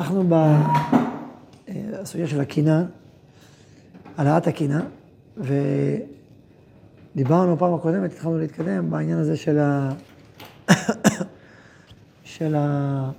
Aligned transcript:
אנחנו 0.00 0.24
בסוגיה 2.00 2.26
של 2.26 2.40
הקינה, 2.40 2.84
העלאת 4.16 4.46
הקינה, 4.46 4.80
ודיברנו 7.14 7.58
פעם 7.58 7.74
הקודמת, 7.74 8.12
התחלנו 8.12 8.38
להתקדם 8.38 8.90
בעניין 8.90 9.18
הזה 9.18 9.36
של 9.36 9.58
ה... 9.58 9.92
של 12.24 12.54
ה... 12.54 13.10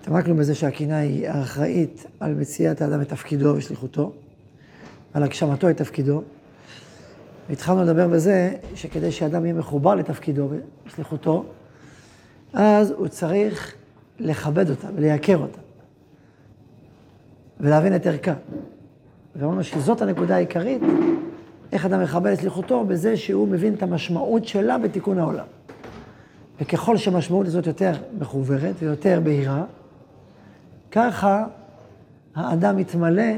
התעמקנו 0.00 0.36
בזה 0.36 0.54
שהקינה 0.54 0.98
היא 0.98 1.28
האחראית 1.28 2.06
על 2.20 2.34
מציאת 2.34 2.82
האדם 2.82 3.00
את 3.00 3.08
תפקידו 3.08 3.54
ושליחותו, 3.56 4.12
על 5.14 5.22
הגשמתו 5.22 5.70
את 5.70 5.76
תפקידו. 5.76 6.22
והתחלנו 7.48 7.82
לדבר 7.82 8.08
בזה 8.08 8.54
שכדי 8.74 9.12
שאדם 9.12 9.44
יהיה 9.44 9.54
מחובר 9.54 9.94
לתפקידו 9.94 10.48
ושליחותו, 10.86 11.44
אז 12.52 12.90
הוא 12.90 13.08
צריך 13.08 13.77
לכבד 14.18 14.70
אותה 14.70 14.88
ולייקר 14.96 15.36
אותה, 15.36 15.58
ולהבין 17.60 17.96
את 17.96 18.06
ערכה. 18.06 18.34
ואמרנו 19.36 19.64
שזאת 19.64 20.02
הנקודה 20.02 20.36
העיקרית, 20.36 20.82
איך 21.72 21.86
אדם 21.86 22.02
מכבד 22.02 22.32
את 22.32 22.40
שליחותו, 22.40 22.84
בזה 22.84 23.16
שהוא 23.16 23.48
מבין 23.48 23.74
את 23.74 23.82
המשמעות 23.82 24.48
שלה 24.48 24.78
בתיקון 24.78 25.18
העולם. 25.18 25.46
וככל 26.60 26.96
שהמשמעות 26.96 27.46
הזאת 27.46 27.66
יותר 27.66 27.92
מחוברת 28.18 28.74
ויותר 28.78 29.20
בהירה, 29.24 29.64
ככה 30.90 31.46
האדם 32.34 32.76
מתמלא 32.76 33.32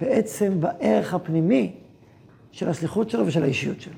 בעצם 0.00 0.60
בערך 0.60 1.14
הפנימי 1.14 1.72
של 2.52 2.68
השליחות 2.68 3.10
שלו 3.10 3.26
ושל 3.26 3.42
האישיות 3.42 3.76
שלו. 3.80 3.94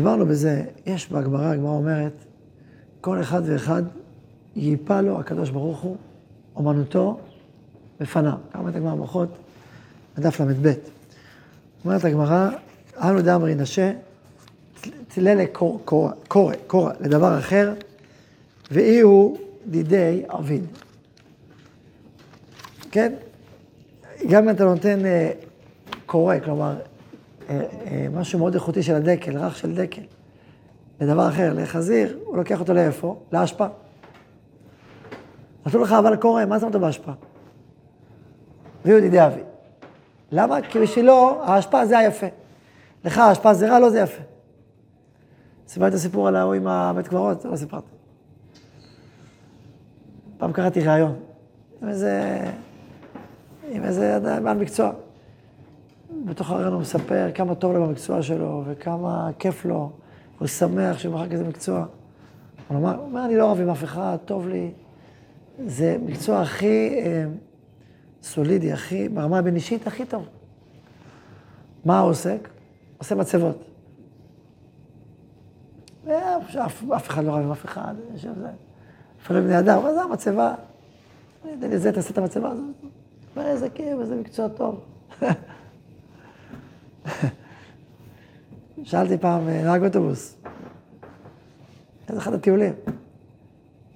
דיברנו 0.00 0.26
בזה, 0.26 0.62
יש 0.86 1.12
בהגמרא, 1.12 1.46
הגמרא 1.46 1.70
אומרת, 1.70 2.12
כל 3.00 3.20
אחד 3.20 3.42
ואחד 3.44 3.82
ייפה 4.56 5.00
לו 5.00 5.20
הקדוש 5.20 5.50
ברוך 5.50 5.80
הוא 5.80 5.96
אומנותו 6.56 7.20
בפניו. 8.00 8.32
כמה 8.52 8.60
אומרת 8.62 8.76
הגמרא 8.76 8.94
ברכות, 8.94 9.28
בדף 10.16 10.40
ל"ב. 10.40 10.72
אומרת 11.84 12.04
הגמרא, 12.04 12.50
אנו 12.96 13.22
דאמרי 13.22 13.54
נשה, 13.54 13.92
צללה 15.08 15.44
קורא, 15.52 16.52
קורא, 16.66 16.92
לדבר 17.00 17.38
אחר, 17.38 17.74
ואי 18.70 19.00
הוא 19.00 19.38
דידי 19.66 20.22
עביד. 20.28 20.64
כן? 22.90 23.12
גם 24.28 24.42
אם 24.42 24.50
אתה 24.50 24.64
נותן 24.64 25.06
אה, 25.06 25.30
קורא, 26.06 26.34
כלומר, 26.44 26.76
משהו 28.12 28.38
מאוד 28.38 28.54
איכותי 28.54 28.82
של 28.82 28.94
הדקל, 28.94 29.38
רך 29.38 29.56
של 29.56 29.74
דקל, 29.74 30.02
לדבר 31.00 31.28
אחר, 31.28 31.52
לחזיר, 31.54 32.18
הוא 32.24 32.36
לוקח 32.36 32.60
אותו 32.60 32.74
לאיפה? 32.74 33.20
לאשפה. 33.32 33.66
נתנו 35.66 35.82
לך 35.82 35.92
אבל 35.92 36.16
קורא, 36.16 36.44
מה 36.44 36.60
שמת 36.60 36.76
באשפה? 36.76 37.12
ויהיו 38.84 38.98
ידידי 38.98 39.26
אבי. 39.26 39.40
למה? 40.32 40.62
כי 40.62 40.78
בשבילו 40.78 41.42
האשפה 41.44 41.86
זה 41.86 41.98
היפה. 41.98 42.26
לך 43.04 43.18
האשפה 43.18 43.54
זה 43.54 43.68
רע, 43.68 43.78
לא 43.78 43.90
זה 43.90 44.00
יפה. 44.00 44.22
סיפרתי 45.68 45.88
את 45.88 45.94
הסיפור 45.94 46.28
על 46.28 46.36
ההוא 46.36 46.54
עם 46.54 46.66
הבית 46.66 47.08
קברות, 47.08 47.44
לא 47.44 47.56
סיפרתי. 47.56 47.90
פעם 50.38 50.52
קראתי 50.52 50.80
ראיון 50.80 51.16
עם 51.82 51.88
איזה, 51.88 52.40
עם 53.68 53.84
איזה 53.84 54.18
בעל 54.42 54.58
מקצוע. 54.58 54.92
בתוך 56.24 56.50
הרעיון 56.50 56.72
הוא 56.72 56.80
מספר 56.80 57.30
כמה 57.34 57.54
טוב 57.54 57.72
לו 57.72 57.86
במקצוע 57.86 58.22
שלו, 58.22 58.62
וכמה 58.66 59.30
כיף 59.38 59.64
לו, 59.64 59.90
הוא 60.38 60.48
שמח 60.48 60.98
שהוא 60.98 61.14
מחר 61.14 61.28
כזה 61.28 61.44
מקצוע. 61.48 61.86
הוא 62.68 62.76
אומר, 62.76 63.24
אני 63.24 63.36
לא 63.36 63.50
רב 63.50 63.60
עם 63.60 63.70
אף 63.70 63.84
אחד, 63.84 64.16
טוב 64.24 64.48
לי. 64.48 64.70
זה 65.66 65.96
מקצוע 66.06 66.40
הכי 66.40 66.94
אה, 66.98 67.24
סולידי, 68.22 68.72
הכי, 68.72 69.08
ברמה 69.08 69.38
הבין-אישית, 69.38 69.86
הכי 69.86 70.04
טוב. 70.04 70.28
מה 71.84 72.00
הוא 72.00 72.10
עוסק? 72.10 72.48
עושה 72.98 73.14
מצבות. 73.14 73.64
ואף 76.04 76.82
אף 76.96 77.08
אחד 77.08 77.24
לא 77.24 77.30
רב 77.32 77.42
עם 77.42 77.50
אף 77.50 77.64
אחד, 77.64 77.94
יושב 78.12 78.38
זה. 78.38 78.48
אפילו 79.22 79.42
בני 79.42 79.58
אדם, 79.58 79.82
מה 79.82 79.94
זה 79.94 80.02
המצבה? 80.02 80.54
תן 81.60 81.70
לי 81.70 81.78
זה, 81.78 81.92
תעשה 81.92 82.10
את 82.10 82.18
המצבה 82.18 82.50
הזאת. 82.50 82.74
איזה 83.36 83.70
כיף, 83.70 84.00
איזה 84.00 84.16
מקצוע 84.16 84.48
טוב. 84.48 84.80
שאלתי 88.84 89.18
פעם 89.18 89.48
אה, 89.48 89.62
נהג 89.62 89.84
אוטובוס, 89.84 90.36
איזה 92.08 92.20
אחד 92.20 92.34
הטיולים. 92.34 92.72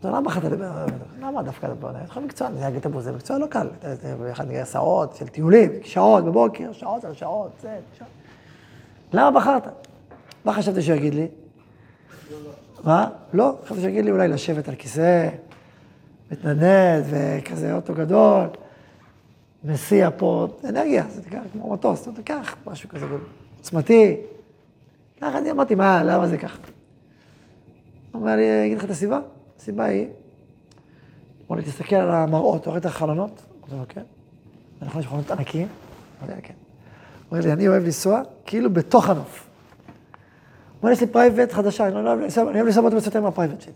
למה 0.04 0.20
בחרת 0.20 0.44
לדבר? 0.44 0.86
למה 1.20 1.42
דווקא 1.42 1.66
לדבר? 1.66 1.90
יש 2.04 2.10
לך 2.10 2.18
מקצוע, 2.18 2.48
נהג 2.48 2.74
אוטובוס 2.74 3.04
זה 3.04 3.12
מקצוע 3.12 3.38
לא 3.38 3.46
קל. 3.46 3.68
אחד 4.32 4.46
נגיד 4.46 4.60
הסעות 4.60 5.16
של 5.16 5.28
טיולים, 5.28 5.70
שעות 5.82 6.24
בבוקר, 6.24 6.72
שעות 6.72 7.04
על 7.04 7.14
שעות, 7.14 7.50
זה, 7.60 7.78
שעות. 7.98 8.08
למה 9.12 9.40
בחרת? 9.40 9.88
מה 10.44 10.52
חשבתי 10.52 10.82
שהוא 10.82 10.96
יגיד 10.96 11.14
לי? 11.14 11.28
מה? 12.84 13.08
לא, 13.32 13.56
חשבתי 13.64 13.80
שהוא 13.80 13.90
יגיד 13.90 14.04
לי 14.04 14.10
אולי 14.10 14.28
לשבת 14.28 14.68
על 14.68 14.74
כיסא, 14.74 15.28
מתנדנד, 16.30 17.04
וכזה 17.10 17.74
אוטו 17.74 17.94
גדול, 17.94 18.46
מסיע 19.64 20.10
פה 20.16 20.48
אנרגיה, 20.64 21.04
זה 21.08 21.22
תיקח 21.22 21.40
כמו 21.52 21.72
מטוס, 21.72 22.02
אתה 22.02 22.12
תיקח 22.12 22.56
משהו 22.66 22.88
כזה 22.88 23.06
עוצמתי. 23.58 24.16
ככה 25.24 25.38
אני 25.38 25.50
אמרתי, 25.50 25.74
מה, 25.74 26.02
למה 26.02 26.28
זה 26.28 26.38
ככה? 26.38 26.58
הוא 28.12 28.20
אומר 28.20 28.36
לי, 28.36 28.66
אגיד 28.66 28.78
לך 28.78 28.84
את 28.84 28.90
הסיבה? 28.90 29.20
הסיבה 29.58 29.84
היא, 29.84 30.06
אמר 31.50 31.58
לי, 31.58 31.64
תסתכל 31.64 31.96
על 31.96 32.10
המראות, 32.10 32.60
אתה 32.60 32.70
רואה 32.70 32.80
את 32.80 32.86
החלונות? 32.86 33.42
אמרתי 33.60 33.76
לו, 33.76 33.84
כן. 33.88 34.02
נכון, 34.82 35.00
יש 35.00 35.06
חלונות 35.06 35.30
ענקיים? 35.30 35.68
אמרתי 36.20 36.34
לו, 36.34 36.40
כן. 36.42 36.54
הוא 37.28 37.38
אומר 37.38 37.40
לי, 37.46 37.52
אני 37.52 37.68
אוהב 37.68 37.84
לנסוע 37.84 38.22
כאילו 38.46 38.72
בתוך 38.72 39.08
הנוף. 39.08 39.46
הוא 40.16 40.78
אומר, 40.82 40.92
יש 40.92 41.00
לי 41.00 41.06
פרייבט 41.06 41.52
חדשה, 41.52 41.86
אני 41.86 41.94
אוהב 41.94 42.66
לנסוע 42.66 42.82
באוטובוס 42.82 43.06
יותר 43.06 43.20
מהפרייבט 43.20 43.60
שלי. 43.60 43.72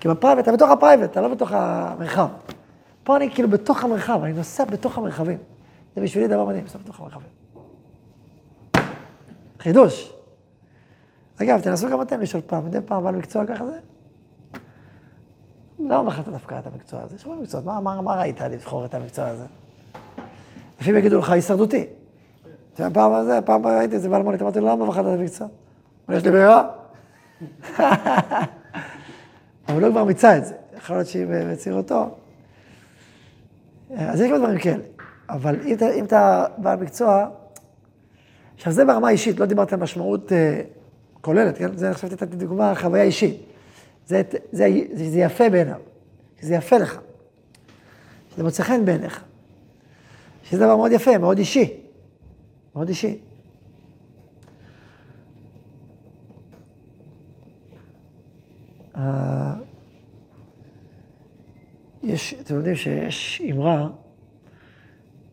כי 0.00 0.08
בפרייבט, 0.08 0.42
אתה 0.42 0.52
בתוך 0.52 0.70
הפרייבט, 0.70 1.10
אתה 1.10 1.20
לא 1.20 1.28
בתוך 1.28 1.52
המרחב. 1.52 2.28
פה 3.04 3.16
אני 3.16 3.30
כאילו 3.30 3.48
בתוך 3.48 3.84
המרחב, 3.84 4.20
אני 4.22 4.32
נוסע 4.32 4.64
בתוך 4.64 4.98
המרחבים. 4.98 5.38
זה 5.96 6.02
בשבילי 6.02 6.28
דבר 6.28 6.44
מדהים, 6.44 6.62
לנסוע 6.62 6.80
בתוך 6.84 7.00
המרחבים. 7.00 7.28
חידוש. 9.58 10.14
אגב, 11.42 11.60
תנסו 11.60 11.90
גם 11.90 12.02
אתם 12.02 12.20
לשאול 12.20 12.42
פעם, 12.46 12.66
מדי 12.66 12.78
פעם 12.86 13.04
בעל 13.04 13.16
מקצוע 13.16 13.46
ככה 13.46 13.66
זה? 13.66 13.78
למה 15.78 16.02
בחרת 16.02 16.28
דווקא 16.28 16.58
את 16.58 16.66
המקצוע 16.66 17.00
הזה? 17.02 17.16
יש 17.16 17.26
הרבה 17.26 17.42
מקצועות, 17.42 17.66
מה, 17.66 17.80
מה, 17.80 18.00
מה 18.00 18.14
ראית 18.14 18.40
לבחור 18.40 18.84
את 18.84 18.94
המקצוע 18.94 19.26
הזה? 19.26 19.44
לפעמים 20.80 20.98
יגידו 20.98 21.18
לך, 21.18 21.30
הישרדותי. 21.30 21.86
פעם 22.92 23.12
הזה, 23.12 23.38
פעם 23.44 23.66
ראיתי 23.66 23.94
איזה 23.94 24.08
בעל 24.08 24.22
מונית, 24.22 24.42
אמרתי 24.42 24.60
לו, 24.60 24.66
למה 24.66 24.86
בחרת 24.86 25.06
את 25.06 25.20
המקצוע? 25.20 25.48
אבל 26.08 26.16
יש 26.16 26.24
לי 26.24 26.30
ברירה. 26.30 26.68
אבל 29.68 29.82
לא 29.82 29.90
כבר 29.90 30.04
מיצה 30.04 30.38
את 30.38 30.46
זה, 30.46 30.54
יכול 30.76 30.96
להיות 30.96 31.08
שהיא 31.08 31.26
בצעירותו. 31.28 32.16
אז 33.96 34.20
יש 34.20 34.30
גם 34.30 34.38
דברים 34.38 34.58
כאלה. 34.58 34.82
אבל 35.28 35.56
אם 35.94 36.04
אתה, 36.04 36.46
בעל 36.58 36.80
מקצוע, 36.80 37.26
עכשיו 38.56 38.72
זה 38.72 38.84
ברמה 38.84 39.08
האישית, 39.08 39.40
לא 39.40 39.46
דיברתי 39.46 39.74
על 39.74 39.80
משמעות 39.80 40.32
אה, 40.32 40.60
כוללת, 41.24 41.58
כן? 41.58 41.76
זה 41.76 41.90
עכשיו 41.90 42.10
נתתי 42.10 42.36
דוגמה, 42.36 42.74
חוויה 42.74 43.02
אישית. 43.02 43.36
זה, 44.06 44.22
זה, 44.52 44.68
זה, 44.92 45.10
זה 45.10 45.20
יפה 45.20 45.48
בעיניו, 45.50 45.80
זה 46.40 46.54
יפה 46.54 46.78
לך, 46.78 47.00
שזה 48.32 48.42
מוצא 48.42 48.62
חן 48.62 48.84
בעיניך, 48.84 49.24
שזה 50.44 50.58
דבר 50.58 50.76
מאוד 50.76 50.92
יפה, 50.92 51.18
מאוד 51.18 51.38
אישי, 51.38 51.80
מאוד 52.74 52.88
אישי. 52.88 53.18
Uh, 58.94 58.98
יש, 62.02 62.34
אתם 62.40 62.54
יודעים 62.54 62.76
שיש 62.76 63.42
אמרה, 63.50 63.88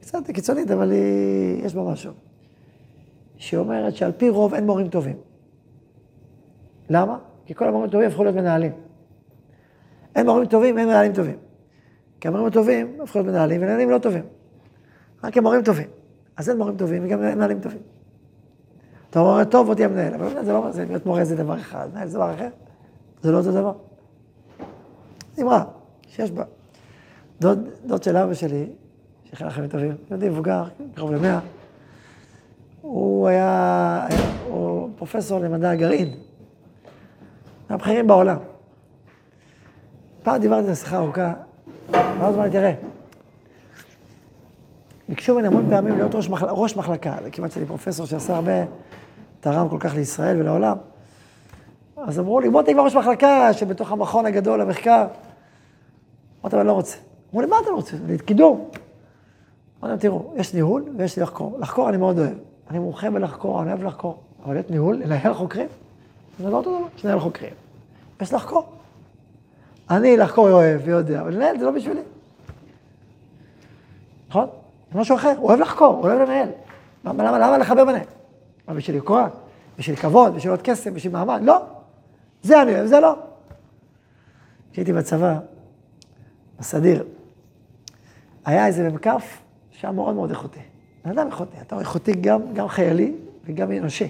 קצת 0.01 0.31
קיצונית, 0.31 0.71
אבל 0.71 0.91
היא, 0.91 1.65
יש 1.65 1.75
בה 1.75 1.83
משהו, 1.83 2.11
שאומרת 3.37 3.95
שעל 3.95 4.11
פי 4.11 4.29
רוב 4.29 4.53
אין 4.53 4.65
מורים 4.65 4.89
טובים. 4.89 5.30
למה? 6.91 7.17
כי 7.45 7.53
כל 7.53 7.67
המורים 7.67 7.89
הטובים 7.89 8.07
הפכו 8.07 8.23
להיות 8.23 8.35
מנהלים. 8.35 8.71
אין 10.15 10.25
מורים 10.25 10.45
טובים, 10.45 10.77
אין 10.77 10.87
מנהלים 10.87 11.13
טובים. 11.13 11.35
כי 12.19 12.27
המורים 12.27 12.47
הטובים 12.47 12.97
הפכו 13.03 13.19
להיות 13.19 13.31
מנהלים, 13.31 13.61
ומנהלים 13.61 13.89
לא 13.89 13.97
טובים. 13.97 14.23
רק 15.23 15.37
הם 15.37 15.43
מורים 15.43 15.63
טובים. 15.63 15.87
אז 16.37 16.49
אין 16.49 16.57
מורים 16.57 16.77
טובים 16.77 17.05
וגם 17.05 17.23
אין 17.23 17.37
מנהלים 17.37 17.59
טובים. 17.59 17.79
אתה 19.09 19.19
אומר, 19.19 19.43
טוב, 19.43 19.67
בוא 19.67 19.75
תהיה 19.75 19.87
מנהל, 19.87 20.13
אבל 20.13 20.45
זה 20.45 20.53
לא, 20.53 20.71
זה 20.71 20.85
להיות 20.85 21.05
מורה 21.05 21.25
זה 21.25 21.35
דבר 21.35 21.59
אחד, 21.59 21.87
מנהל 21.93 22.07
זה 22.07 22.17
דבר 22.17 22.33
אחר. 22.33 22.49
זה 23.21 23.31
לא 23.31 23.37
אותו 23.37 23.51
דבר. 23.51 23.73
אמרה 25.41 25.63
שיש 26.07 26.31
בה. 26.31 26.43
דוד, 27.39 27.67
דוד 27.85 28.03
של 28.03 28.17
אבא 28.17 28.33
שלי, 28.33 28.69
שיחיה 29.29 29.47
לכם 29.47 29.67
טובים, 29.67 29.95
יהודי 30.09 30.29
מבוגר, 30.29 30.63
קרוב 30.95 31.11
למאה. 31.11 31.39
הוא 32.81 33.27
היה, 33.27 34.07
היה 34.09 34.19
הוא 34.47 34.89
פרופסור 34.95 35.39
למדע 35.39 35.69
הגרעין, 35.69 36.13
מהבכירים 37.71 38.07
בעולם. 38.07 38.37
פעם 40.23 40.41
דיברתי 40.41 40.67
על 40.67 40.75
שיחה 40.75 40.97
ארוכה, 40.97 41.33
ואז 41.91 42.35
אמרתי, 42.35 42.51
תראה, 42.51 42.73
ביקשו 45.09 45.35
ממני 45.35 45.47
המון 45.47 45.69
פעמים 45.69 45.95
להיות 45.95 46.15
ראש, 46.15 46.29
מחל... 46.29 46.45
ראש 46.49 46.77
מחלקה, 46.77 47.15
זה 47.23 47.31
כמעט 47.31 47.51
שאני 47.51 47.65
פרופסור 47.65 48.05
שעשה 48.05 48.35
הרבה, 48.35 48.51
תרם 49.39 49.69
כל 49.69 49.77
כך 49.79 49.95
לישראל 49.95 50.39
ולעולם. 50.39 50.77
אז 51.97 52.19
אמרו 52.19 52.39
לי, 52.39 52.49
בוא 52.49 52.61
תהיה 52.61 52.73
כבר 52.75 52.83
ראש 52.83 52.95
מחלקה 52.95 53.53
שבתוך 53.53 53.91
המכון 53.91 54.25
הגדול 54.25 54.61
למחקר. 54.61 55.07
אמרתי, 56.41 56.55
אני 56.55 56.67
לא 56.67 56.73
רוצה. 56.73 56.97
אמרו 57.29 57.41
לי, 57.41 57.47
מה 57.47 57.55
אתה 57.61 57.69
לא 57.69 57.75
רוצה? 57.75 57.97
קידום. 58.25 58.69
אמרתי 59.79 59.89
להם, 59.89 59.97
תראו, 59.97 60.33
יש 60.35 60.53
ניהול 60.53 60.83
ויש 60.97 61.17
לי 61.17 61.23
לחקור. 61.23 61.57
לחקור 61.59 61.89
אני 61.89 61.97
מאוד 61.97 62.19
אוהב. 62.19 62.37
אני 62.69 62.79
מומחה 62.79 63.09
בלחקור, 63.09 63.61
אני 63.61 63.69
אוהב 63.69 63.83
לחקור. 63.83 64.19
אבל 64.45 64.53
להיות 64.53 64.71
ניהול, 64.71 64.95
לנהל 64.95 65.33
חוקרים, 65.33 65.67
זה 66.41 66.49
לא 66.49 66.57
אותו 66.57 66.79
דבר, 66.79 66.87
לנהל 67.03 67.19
חוקרים. 67.19 67.53
יש 68.21 68.33
לחקור. 68.33 68.69
אני 69.89 70.17
לחקור 70.17 70.51
אוהב 70.51 70.81
ויודע, 70.85 71.21
אבל 71.21 71.33
לנהל 71.33 71.59
זה 71.59 71.65
לא 71.65 71.71
בשבילי. 71.71 72.01
נכון? 74.29 74.47
זה 74.93 74.99
משהו 74.99 75.15
אחר, 75.15 75.33
הוא 75.37 75.49
אוהב 75.49 75.59
לחקור, 75.59 75.87
הוא 75.95 76.03
אוהב 76.03 76.19
לנהל. 76.19 76.49
למה, 77.05 77.23
למה, 77.23 77.39
למה 77.39 77.57
לחבר 77.57 77.85
ביניהם? 77.85 78.05
מה, 78.67 78.73
בשביל 78.73 78.95
יוקרה? 78.95 79.27
בשביל 79.77 79.95
כבוד? 79.95 80.35
בשביל 80.35 80.51
עוד 80.51 80.61
כסף? 80.61 80.91
בשביל 80.91 81.13
מעמד? 81.13 81.41
לא. 81.43 81.65
זה 82.43 82.61
אני 82.61 82.75
אוהב, 82.75 82.85
זה 82.85 82.99
לא. 82.99 83.15
כשהייתי 84.71 84.93
בצבא, 84.93 85.39
בסדיר, 86.59 87.05
היה 88.45 88.67
איזה 88.67 88.89
מ"כ 88.89 89.07
שהיה 89.71 89.91
מאוד 89.91 90.15
מאוד 90.15 90.29
איכותי. 90.29 90.59
בן 91.05 91.11
אדם 91.11 91.27
איכותי, 91.27 91.57
אתה 91.61 91.79
איכותי 91.79 92.11
גם, 92.11 92.53
גם 92.53 92.67
חיילי 92.67 93.13
וגם 93.45 93.71
אנושי. 93.71 94.07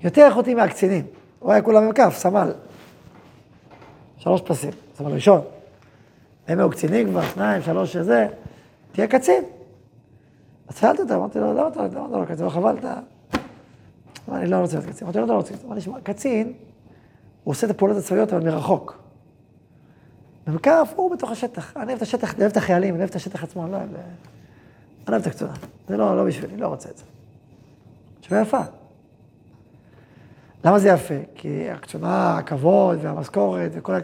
יותר 0.00 0.26
איכותי 0.26 0.54
מהקצינים. 0.54 1.06
הוא 1.38 1.52
היה 1.52 1.62
כולה 1.62 1.80
מ"כ, 1.80 2.00
סמל. 2.10 2.52
שלוש 4.18 4.40
פסים, 4.40 4.70
סמל 4.96 5.12
ראשון. 5.12 5.40
הם 6.48 6.58
היו 6.58 6.70
קצינים 6.70 7.08
כבר, 7.08 7.22
שניים, 7.22 7.62
שלוש, 7.62 7.92
שזה, 7.92 8.26
תהיה 8.92 9.06
קצין. 9.06 9.44
אז 10.68 10.78
שאלתי 10.78 11.02
אותו, 11.02 11.14
אמרתי 11.14 11.38
לו, 11.38 11.52
למה 11.52 11.68
אתה 11.68 11.82
לא 12.18 12.24
קצין? 12.24 12.44
לא 12.44 12.50
חבל, 12.50 12.76
אתה... 12.78 12.94
אני 14.32 14.50
לא 14.50 14.56
רוצה 14.56 14.78
להיות 14.78 14.90
קצין. 14.90 15.06
אמרתי 15.06 15.18
לו, 15.18 15.26
לא 15.26 15.34
רוצה 15.34 15.50
להיות 15.50 15.58
קצין. 15.60 15.70
אמרתי, 15.70 15.80
שמע, 15.80 16.00
קצין, 16.02 16.52
הוא 17.44 17.52
עושה 17.52 17.66
את 17.66 17.70
הפעולות 17.70 17.96
הצבאיות, 17.96 18.32
אבל 18.32 18.44
מרחוק. 18.44 18.98
ומקף 20.46 20.92
הוא 20.96 21.10
בתוך 21.10 21.30
השטח. 21.30 21.76
אני 21.76 21.86
אוהב 21.86 21.96
את 21.96 22.02
השטח, 22.02 22.34
אני 22.34 22.40
אוהב 22.40 22.50
את 22.50 22.56
החיילים, 22.56 22.94
אני 22.94 22.98
אוהב 22.98 23.10
את 23.10 23.16
השטח 23.16 23.44
עצמו, 23.44 23.64
אני 23.64 23.72
לא 23.72 23.76
אוהב... 23.76 23.88
אני 23.88 23.98
לא 25.08 25.12
אוהב 25.12 25.20
את 25.22 25.26
הקצונה. 25.26 25.52
זה 25.88 25.96
לא, 25.96 26.16
לא 26.16 26.24
בשבילי, 26.24 26.56
לא 26.56 26.68
רוצה 26.68 26.88
את 26.88 26.96
זה. 26.96 27.04
תשובה 28.20 28.40
יפה. 28.40 28.60
למה 30.64 30.78
זה 30.78 30.88
יפה? 30.88 31.14
כי 31.34 31.70
הקצונה, 31.70 32.38
הכבוד 32.38 32.98
והמשכורת 33.02 33.70
וכל 33.74 33.94
ה... 33.94 33.98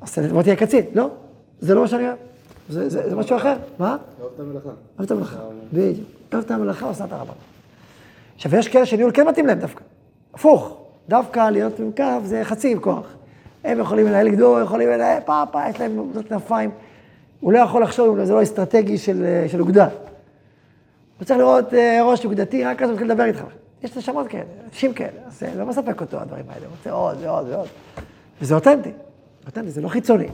אז 0.00 0.18
בוא 0.32 0.42
תהיה 0.42 0.56
קצין. 0.56 0.84
לא, 0.94 1.10
זה 1.60 1.74
לא 1.74 1.80
מה 1.80 1.88
שאני 1.88 2.04
אוהב. 2.06 2.16
זה, 2.68 3.16
משהו 3.16 3.36
אחר. 3.36 3.56
מה? 3.78 3.96
אוהב 4.20 4.32
את 4.34 4.40
המלאכה. 4.40 4.68
אוהב 4.68 5.02
את 5.02 5.10
המלאכה, 5.10 5.38
בדיוק. 5.72 6.08
אוהב 6.32 6.44
את 6.44 6.50
המלאכה, 6.50 6.86
עושה 6.86 7.04
את 7.04 7.12
הרבנות. 7.12 7.36
עכשיו, 8.34 8.56
יש 8.56 8.68
כאלה 8.68 8.86
שניהול 8.86 9.10
כן 9.14 9.28
מתאים 9.28 9.46
להם 9.46 9.58
דווקא. 9.58 9.84
הפוך, 10.34 10.76
דווקא 11.08 11.50
להיות 11.50 11.78
עם 11.78 11.90
קו 11.96 12.04
זה 12.24 12.44
חצי 12.44 12.72
עם 12.72 12.78
כוח. 12.80 13.06
הם 13.64 13.78
יכולים 13.78 14.06
לנהל 14.06 14.28
גדול, 14.28 14.62
יכולים 14.62 14.88
לנהל 14.88 15.20
פאפה, 15.20 15.68
יש 15.68 15.80
להם 15.80 15.96
עובדות 15.98 16.28
כנפיים. 16.28 16.70
הוא 17.40 17.52
לא 17.52 17.58
יכול 17.58 17.82
לחשוב 17.82 18.18
אם 18.18 18.24
זה 18.24 18.32
לא 18.32 18.42
אסטרטגי 18.42 18.98
של, 18.98 19.44
של 19.48 19.60
אוגדה. 19.60 19.88
הוא 21.18 21.24
צריך 21.24 21.38
לראות 21.38 21.74
אה, 21.74 22.00
ראש 22.02 22.24
אוגדתי, 22.24 22.64
רק 22.64 22.82
אז 22.82 22.88
הוא 22.88 22.92
מתחיל 22.92 23.10
לדבר 23.10 23.24
איתך. 23.24 23.42
יש 23.82 23.96
נשמות 23.96 24.28
כאלה, 24.28 24.44
אנשים 24.68 24.94
כאלה, 24.94 25.20
אז 25.26 25.38
זה 25.40 25.52
לא 25.56 25.66
מספק 25.66 26.00
אותו 26.00 26.20
הדברים 26.20 26.44
האלה, 26.48 26.66
הוא 26.66 26.74
רוצה 26.76 26.90
עוד 26.90 27.18
ועוד 27.20 27.48
ועוד. 27.48 27.68
וזה 28.42 28.54
אותנטי, 28.54 28.90
אותנטי, 29.46 29.70
זה 29.70 29.80
לא 29.80 29.88
חיצוני. 29.88 30.28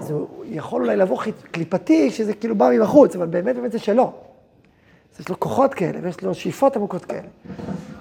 זה 0.00 0.14
יכול 0.44 0.82
אולי 0.82 0.96
לבוא 0.96 1.22
קליפתי, 1.50 2.10
שזה 2.10 2.34
כאילו 2.34 2.54
בא 2.54 2.70
מבחוץ, 2.74 3.16
אבל 3.16 3.26
באמת 3.26 3.56
באמת 3.56 3.72
זה 3.72 3.78
שלו. 3.78 4.12
יש 5.20 5.28
לו 5.28 5.40
כוחות 5.40 5.74
כאלה, 5.74 5.98
ויש 6.02 6.22
לו 6.22 6.34
שאיפות 6.34 6.76
עמוקות 6.76 7.04
כאלה. 7.04 7.28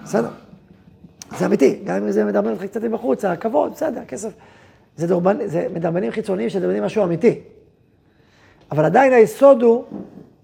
בסדר. 0.04 0.30
זה 1.38 1.46
אמיתי, 1.46 1.80
גם 1.84 1.96
אם 1.96 2.12
זה 2.12 2.26
מדמיין 2.26 2.56
אותך 2.56 2.66
קצת 2.66 2.84
מבחוץ, 2.84 3.26
הכבוד, 3.26 3.72
בסדר, 3.72 4.02
הכסף. 4.02 4.32
זה, 4.98 5.08
דורבנ... 5.08 5.48
זה 5.48 5.68
מדמיינים 5.74 6.12
חיצוניים 6.12 6.50
שמדמיינים 6.50 6.84
משהו 6.84 7.04
אמיתי. 7.04 7.40
אבל 8.72 8.86
עדיין 8.86 9.14
היסוד 9.14 9.62
הוא 9.62 9.84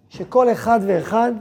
שכל 0.09 0.51
אחד 0.51 0.79
ואחד 0.85 1.31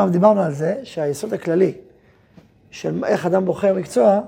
פעם 0.00 0.10
דיברנו 0.10 0.40
על 0.40 0.52
זה 0.52 0.80
שהיסוד 0.84 1.34
הכללי 1.34 1.72
של 2.70 3.04
איך 3.04 3.26
אדם 3.26 3.44
בוחר 3.44 3.74
מקצוע 3.74 4.20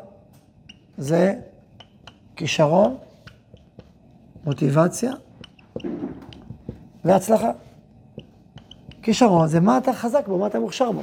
זה 0.98 1.34
כישרון, 2.36 2.96
מוטיבציה 4.44 5.12
והצלחה. 7.04 7.50
כישרון 9.02 9.48
זה 9.48 9.60
מה 9.60 9.78
אתה 9.78 9.92
חזק 9.92 10.28
בו, 10.28 10.38
מה 10.38 10.46
אתה 10.46 10.60
מוכשר 10.60 10.92
בו. 10.92 11.02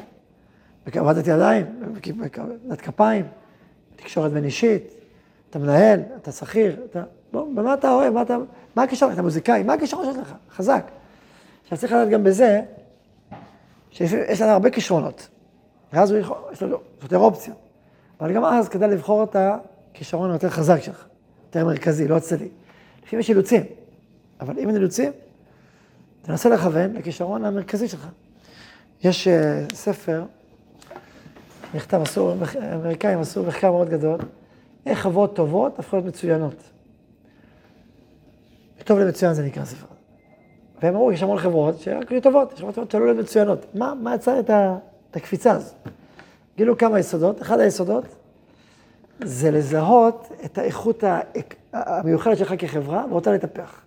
עבדת 0.85 1.27
ידיים, 1.27 1.65
עבודת 2.37 2.81
כפיים, 2.81 3.25
תקשורת 3.95 4.31
בין 4.31 4.43
אישית, 4.43 4.93
אתה 5.49 5.59
מנהל, 5.59 5.99
אתה 6.17 6.31
שכיר, 6.31 6.81
אתה... 6.89 7.03
בוא, 7.31 7.47
במה 7.55 7.73
אתה 7.73 7.91
אוהב, 7.91 8.13
מה 8.13 8.21
אתה... 8.21 8.37
מה 8.75 8.83
הכישרון? 8.83 9.13
אתה 9.13 9.21
מוזיקאי, 9.21 9.63
מה 9.63 9.73
הכישרון 9.73 10.13
שלך? 10.13 10.33
חזק. 10.51 10.91
עכשיו 11.63 11.77
צריך 11.77 11.93
לדעת 11.93 12.09
גם 12.09 12.23
בזה, 12.23 12.61
שיש 13.91 14.41
לנו 14.41 14.51
הרבה 14.51 14.69
כישרונות. 14.69 15.27
ואז 15.93 16.11
הוא 16.11 16.19
יכול, 16.19 16.37
יש 16.51 16.63
לו 16.63 16.81
יותר 17.03 17.17
אופציות. 17.17 17.57
אבל 18.21 18.33
גם 18.33 18.45
אז 18.45 18.69
כדאי 18.69 18.89
לבחור 18.89 19.23
את 19.23 19.35
הכישרון 19.35 20.31
היותר 20.31 20.49
חזק 20.49 20.81
שלך, 20.81 21.05
יותר 21.45 21.65
מרכזי, 21.65 22.07
לא 22.07 22.17
אצלי. 22.17 22.47
לפעמים 23.03 23.19
יש 23.19 23.29
אילוצים, 23.29 23.63
אבל 24.39 24.59
אם 24.59 24.67
אין 24.67 24.75
אילוצים, 24.75 25.11
תנסה 26.21 26.49
לכוון 26.49 26.93
לכישרון 26.93 27.45
המרכזי 27.45 27.87
שלך. 27.87 28.07
יש 29.03 29.27
uh, 29.27 29.75
ספר, 29.75 30.23
נכתב, 31.73 32.01
עשו, 32.01 32.33
האמריקאים 32.61 33.19
עשו 33.19 33.43
מחקר 33.43 33.71
מאוד 33.71 33.89
גדול, 33.89 34.19
איך 34.85 34.99
חברות 34.99 35.35
טובות 35.35 35.79
הפכו 35.79 35.95
להיות 35.95 36.07
מצוינות. 36.07 36.63
טוב 38.83 38.99
למצוין 38.99 39.33
זה 39.33 39.43
נקרא 39.43 39.65
ספר. 39.65 39.98
והם 40.81 40.95
אמרו, 40.95 41.11
יש 41.11 41.23
המון 41.23 41.37
חברות 41.37 41.79
שרק 41.79 42.11
היו 42.11 42.21
טובות, 42.21 42.53
יש 42.53 42.59
חברות 42.59 42.91
שעלו 42.91 43.05
להיות 43.05 43.17
מצוינות. 43.17 43.65
מה, 43.75 43.93
מה 43.93 44.15
יצר 44.15 44.39
את, 44.39 44.49
ה, 44.49 44.77
את 45.11 45.15
הקפיצה 45.15 45.51
הזו? 45.51 45.73
גילו 46.57 46.77
כמה 46.77 46.99
יסודות. 46.99 47.41
אחד 47.41 47.59
היסודות 47.59 48.03
זה 49.23 49.51
לזהות 49.51 50.31
את 50.45 50.57
האיכות 50.57 51.03
המיוחדת 51.73 52.37
שלך 52.37 52.53
כחברה, 52.57 53.05
ורוצה 53.09 53.31
לטפח, 53.31 53.81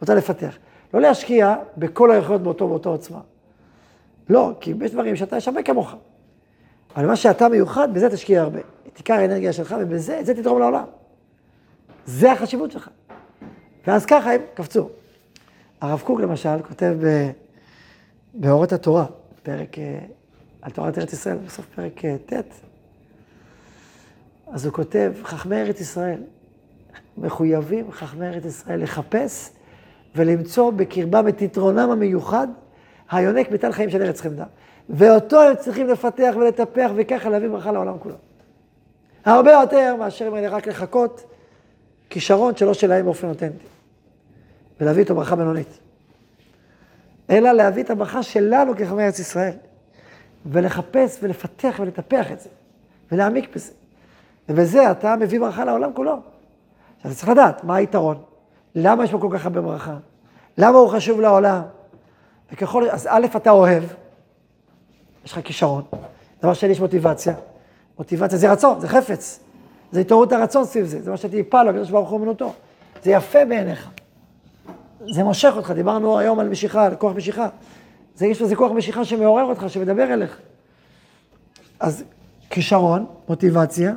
רוצה 0.00 0.14
לפתח. 0.14 0.56
לא 0.94 1.00
להשקיע 1.00 1.56
בכל 1.76 2.10
היכולות 2.10 2.42
באותו 2.42 2.68
באותו 2.68 2.90
עוצמה. 2.90 3.20
לא, 4.28 4.52
כי 4.60 4.74
יש 4.80 4.90
דברים 4.90 5.16
שאתה 5.16 5.36
יש 5.36 5.48
הרבה 5.48 5.62
כמוך. 5.62 5.94
אבל 6.96 7.06
מה 7.06 7.16
שאתה 7.16 7.48
מיוחד, 7.48 7.94
בזה 7.94 8.10
תשקיע 8.10 8.42
הרבה. 8.42 8.58
את 8.58 8.96
עיקר 8.96 9.14
האנרגיה 9.14 9.52
שלך, 9.52 9.74
ובזה, 9.80 10.20
את 10.20 10.26
זה 10.26 10.34
תתרום 10.34 10.58
לעולם. 10.58 10.84
זה 12.06 12.32
החשיבות 12.32 12.70
שלך. 12.70 12.88
ואז 13.86 14.06
ככה 14.06 14.32
הם 14.32 14.40
קפצו. 14.54 14.88
הרב 15.80 16.00
קוק 16.04 16.20
למשל 16.20 16.62
כותב 16.68 16.96
באורות 18.34 18.72
התורה, 18.72 19.06
פרק 19.42 19.78
אה, 19.78 19.98
על 20.62 20.70
תורת 20.70 20.98
ארץ 20.98 21.12
ישראל, 21.12 21.36
בסוף 21.36 21.66
פרק 21.74 22.04
אה, 22.04 22.16
ט', 22.26 22.32
אז 24.52 24.64
הוא 24.64 24.74
כותב, 24.74 25.12
חכמי 25.22 25.56
ארץ 25.56 25.80
ישראל, 25.80 26.22
מחויבים 27.18 27.92
חכמי 27.92 28.26
ארץ 28.26 28.44
ישראל 28.44 28.82
לחפש 28.82 29.50
ולמצוא 30.16 30.70
בקרבם 30.70 31.28
את 31.28 31.42
יתרונם 31.42 31.90
המיוחד, 31.90 32.48
היונק 33.10 33.50
מטל 33.50 33.72
חיים 33.72 33.90
של 33.90 34.02
ארץ 34.02 34.20
חמדה. 34.20 34.44
ואותו 34.90 35.42
הם 35.42 35.56
צריכים 35.56 35.86
לפתח 35.86 36.34
ולטפח 36.36 36.90
וככה 36.96 37.30
להביא 37.30 37.48
ברכה 37.48 37.72
לעולם 37.72 37.98
כולו. 37.98 38.14
הרבה 39.24 39.52
יותר 39.52 39.96
מאשר 39.98 40.28
אם 40.28 40.34
רק 40.34 40.66
לחכות 40.66 41.24
כישרון 42.10 42.56
שלא 42.56 42.74
שלהם 42.74 43.04
באופן 43.04 43.28
אותנטי. 43.28 43.79
ולהביא 44.80 45.02
איתו 45.02 45.14
ברכה 45.14 45.36
בינונית. 45.36 45.78
אלא 47.30 47.52
להביא 47.52 47.82
את 47.82 47.90
הברכה 47.90 48.22
שלנו 48.22 48.76
כחברי 48.76 49.04
ארץ 49.04 49.18
ישראל, 49.18 49.52
ולחפש 50.46 51.18
ולפתח 51.22 51.76
ולטפח 51.80 52.32
את 52.32 52.40
זה, 52.40 52.48
ולהעמיק 53.12 53.54
בזה. 53.54 53.72
ובזה 54.48 54.90
אתה 54.90 55.16
מביא 55.16 55.40
ברכה 55.40 55.64
לעולם 55.64 55.92
כולו. 55.92 56.16
עכשיו, 56.96 57.14
צריך 57.14 57.28
לדעת 57.28 57.64
מה 57.64 57.76
היתרון. 57.76 58.22
למה 58.74 59.04
יש 59.04 59.10
פה 59.10 59.18
כל 59.18 59.28
כך 59.32 59.44
הרבה 59.44 59.60
ברכה? 59.60 59.96
למה 60.58 60.78
הוא 60.78 60.88
חשוב 60.88 61.20
לעולם? 61.20 61.62
וככל, 62.52 62.90
אז 62.90 63.08
א', 63.10 63.26
אתה 63.36 63.50
אוהב, 63.50 63.84
יש 65.24 65.32
לך 65.32 65.40
כישרון. 65.44 65.82
דבר 66.42 66.54
שני, 66.54 66.70
יש 66.70 66.80
מוטיבציה. 66.80 67.34
מוטיבציה 67.98 68.38
זה 68.38 68.52
רצון, 68.52 68.80
זה 68.80 68.88
חפץ. 68.88 69.40
זה 69.92 70.00
התעוררות 70.00 70.32
הרצון 70.32 70.64
סביב 70.64 70.86
זה, 70.86 71.02
זה 71.02 71.10
מה 71.10 71.16
שתיפל 71.16 71.62
לו, 71.62 71.70
הקדוש 71.70 71.90
ברוך 71.90 72.10
הוא 72.10 72.20
אמנותו. 72.20 72.52
זה 73.02 73.10
יפה 73.10 73.44
בעיניך. 73.44 73.90
זה 75.08 75.24
מושך 75.24 75.52
אותך, 75.56 75.70
דיברנו 75.70 76.18
היום 76.18 76.40
על 76.40 76.48
משיכה, 76.48 76.86
על 76.86 76.94
כוח 76.94 77.16
משיכה. 77.16 77.48
זה, 78.14 78.26
יש 78.26 78.42
לזה 78.42 78.56
כוח 78.56 78.72
משיכה 78.72 79.04
שמעורר 79.04 79.44
אותך, 79.44 79.64
שמדבר 79.68 80.12
אליך. 80.12 80.38
אז 81.80 82.04
כישרון, 82.50 83.06
מוטיבציה, 83.28 83.94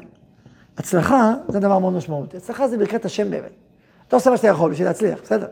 הצלחה 0.78 1.34
זה 1.48 1.60
דבר 1.60 1.80
מאוד 1.80 1.94
משמעותי. 1.94 2.38
הצלחה 2.38 2.68
זה 2.68 2.78
ברכת 2.78 3.06
השם 3.06 3.32
באמת. 3.32 3.52
אתה 4.08 4.16
עושה 4.16 4.30
מה 4.30 4.38
שאתה 4.38 4.48
יכול 4.48 4.72
בשביל 4.72 4.88
להצליח, 4.88 5.20
בסדר. 5.24 5.48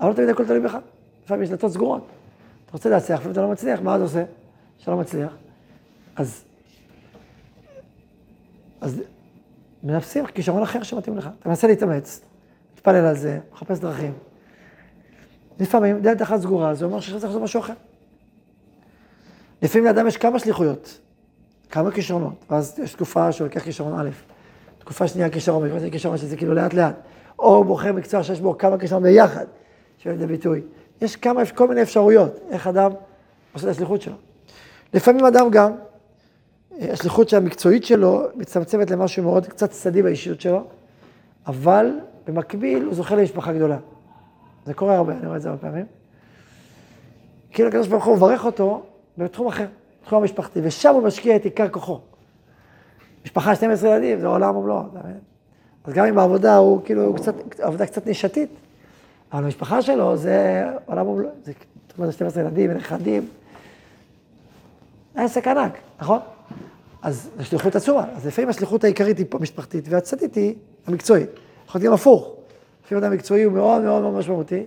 אבל 0.00 0.08
לא 0.08 0.14
תמיד 0.14 0.28
הכל 0.28 0.46
תלוי 0.46 0.60
בך. 0.60 0.76
לפעמים 1.24 1.42
יש 1.42 1.50
דלתות 1.50 1.72
סגורות. 1.72 2.06
אתה 2.64 2.72
רוצה 2.72 2.88
להצליח, 2.88 3.18
לפעמים 3.18 3.32
אתה 3.32 3.40
לא 3.40 3.48
מצליח, 3.48 3.80
מה 3.80 3.94
אתה 3.96 4.02
עושה? 4.02 4.24
שאתה 4.78 4.90
לא 4.90 4.96
מצליח. 4.96 5.32
אז, 6.16 6.44
אז 8.80 9.00
מנפסים 9.82 10.26
כישרון 10.26 10.62
אחר 10.62 10.82
שמתאים 10.82 11.18
לך. 11.18 11.28
אתה 11.40 11.48
מנסה 11.48 11.66
להתאמץ, 11.66 12.20
מתפלל 12.74 13.06
על 13.06 13.16
זה, 13.16 13.38
מחפש 13.52 13.78
דרכים. 13.78 14.12
לפעמים 15.60 16.00
דלת 16.00 16.22
אחת 16.22 16.40
סגורה, 16.40 16.74
זה 16.74 16.84
אומר 16.84 17.00
שצריך 17.00 17.24
לעשות 17.24 17.42
משהו 17.42 17.60
אחר. 17.60 17.72
לפעמים 19.62 19.86
לאדם 19.86 20.06
יש 20.06 20.16
כמה 20.16 20.38
שליחויות, 20.38 20.98
כמה 21.70 21.90
כישרונות, 21.90 22.44
ואז 22.50 22.78
יש 22.82 22.92
תקופה 22.92 23.32
שהוא 23.32 23.46
לוקח 23.46 23.62
כישרון 23.62 24.00
א', 24.00 24.10
תקופה 24.78 25.08
שנייה 25.08 25.30
כישרון, 25.30 25.62
תקופה 25.62 25.78
שנייה 25.78 25.92
כישרון 25.92 26.16
שזה 26.16 26.36
כאילו 26.36 26.54
לאט 26.54 26.74
לאט, 26.74 26.94
או 27.38 27.64
בוחר 27.64 27.92
מקצוע 27.92 28.22
שיש 28.22 28.40
בו 28.40 28.58
כמה 28.58 28.78
כישרונות 28.78 29.02
ביחד, 29.02 29.44
שבא 29.98 30.12
לידי 30.12 30.26
ביטוי. 30.26 30.62
יש 31.00 31.16
כמה, 31.16 31.46
כל 31.54 31.68
מיני 31.68 31.82
אפשרויות, 31.82 32.40
איך 32.50 32.66
אדם 32.66 32.90
עושה 33.52 33.66
את 33.66 33.70
השליחות 33.70 34.02
שלו. 34.02 34.14
לפעמים 34.94 35.24
אדם 35.24 35.50
גם, 35.50 35.72
השליחות 36.80 37.32
המקצועית 37.32 37.84
שלו 37.84 38.22
מצטמצמת 38.34 38.90
למשהו 38.90 39.22
מאוד 39.22 39.46
קצת 39.46 39.70
צדדי 39.70 40.02
באישיות 40.02 40.40
שלו, 40.40 40.64
אבל 41.46 41.90
במקביל 42.26 42.82
הוא 42.82 42.94
זוכה 42.94 43.16
למשפחה 43.16 43.52
גדולה. 43.52 43.78
זה 44.66 44.74
קורה 44.74 44.96
הרבה, 44.96 45.12
אני 45.12 45.26
רואה 45.26 45.36
את 45.36 45.42
זה 45.42 45.48
הרבה 45.48 45.60
פעמים. 45.60 45.86
כאילו 47.52 47.68
הקדוש 47.68 47.88
ברוך 47.88 48.04
הוא 48.04 48.16
מברך 48.16 48.44
אותו 48.44 48.82
בתחום 49.18 49.46
אחר, 49.46 49.66
בתחום 50.02 50.20
המשפחתי, 50.20 50.60
ושם 50.62 50.94
הוא 50.94 51.02
משקיע 51.02 51.36
את 51.36 51.44
עיקר 51.44 51.68
כוחו. 51.68 52.00
משפחה 53.24 53.54
12 53.54 53.90
ילדים, 53.90 54.20
זה 54.20 54.26
עולם 54.26 54.56
ומלואו, 54.56 54.80
אתה 54.80 54.98
מבין? 54.98 55.18
אז 55.84 55.92
גם 55.92 56.06
אם 56.06 56.18
העבודה 56.18 56.56
הוא 56.56 56.80
כאילו, 56.84 57.04
הוא 57.04 57.16
קצת, 57.16 57.34
עבודה 57.58 57.86
קצת 57.86 58.06
נישתית, 58.06 58.50
אבל 59.32 59.44
המשפחה 59.44 59.82
שלו 59.82 60.16
זה 60.16 60.64
עולם 60.86 61.06
ומלואו, 61.06 61.32
זה, 61.44 61.52
אומרת, 61.98 62.12
12 62.12 62.42
ילדים 62.42 62.70
ונכדים. 62.70 63.28
עסק 65.14 65.48
ענק, 65.48 65.72
נכון? 66.00 66.18
אז 67.02 67.30
זו 67.38 67.44
שליחות 67.44 67.76
עצומה. 67.76 68.04
אז 68.16 68.26
לפעמים 68.26 68.48
השליחות 68.48 68.84
העיקרית 68.84 69.18
היא 69.18 69.26
פה 69.28 69.38
משפחתית, 69.38 69.84
והצדדית 69.88 70.34
היא 70.34 70.54
המקצועית. 70.86 71.28
יכול 71.66 71.78
להיות 71.78 71.86
גם 71.86 71.94
הפוך. 71.94 72.33
לפעמים 72.84 73.04
אדם 73.04 73.12
מקצועי 73.12 73.42
הוא 73.42 73.52
מאוד 73.52 73.82
מאוד 73.82 74.02
מאוד 74.02 74.14
משמעותי. 74.14 74.66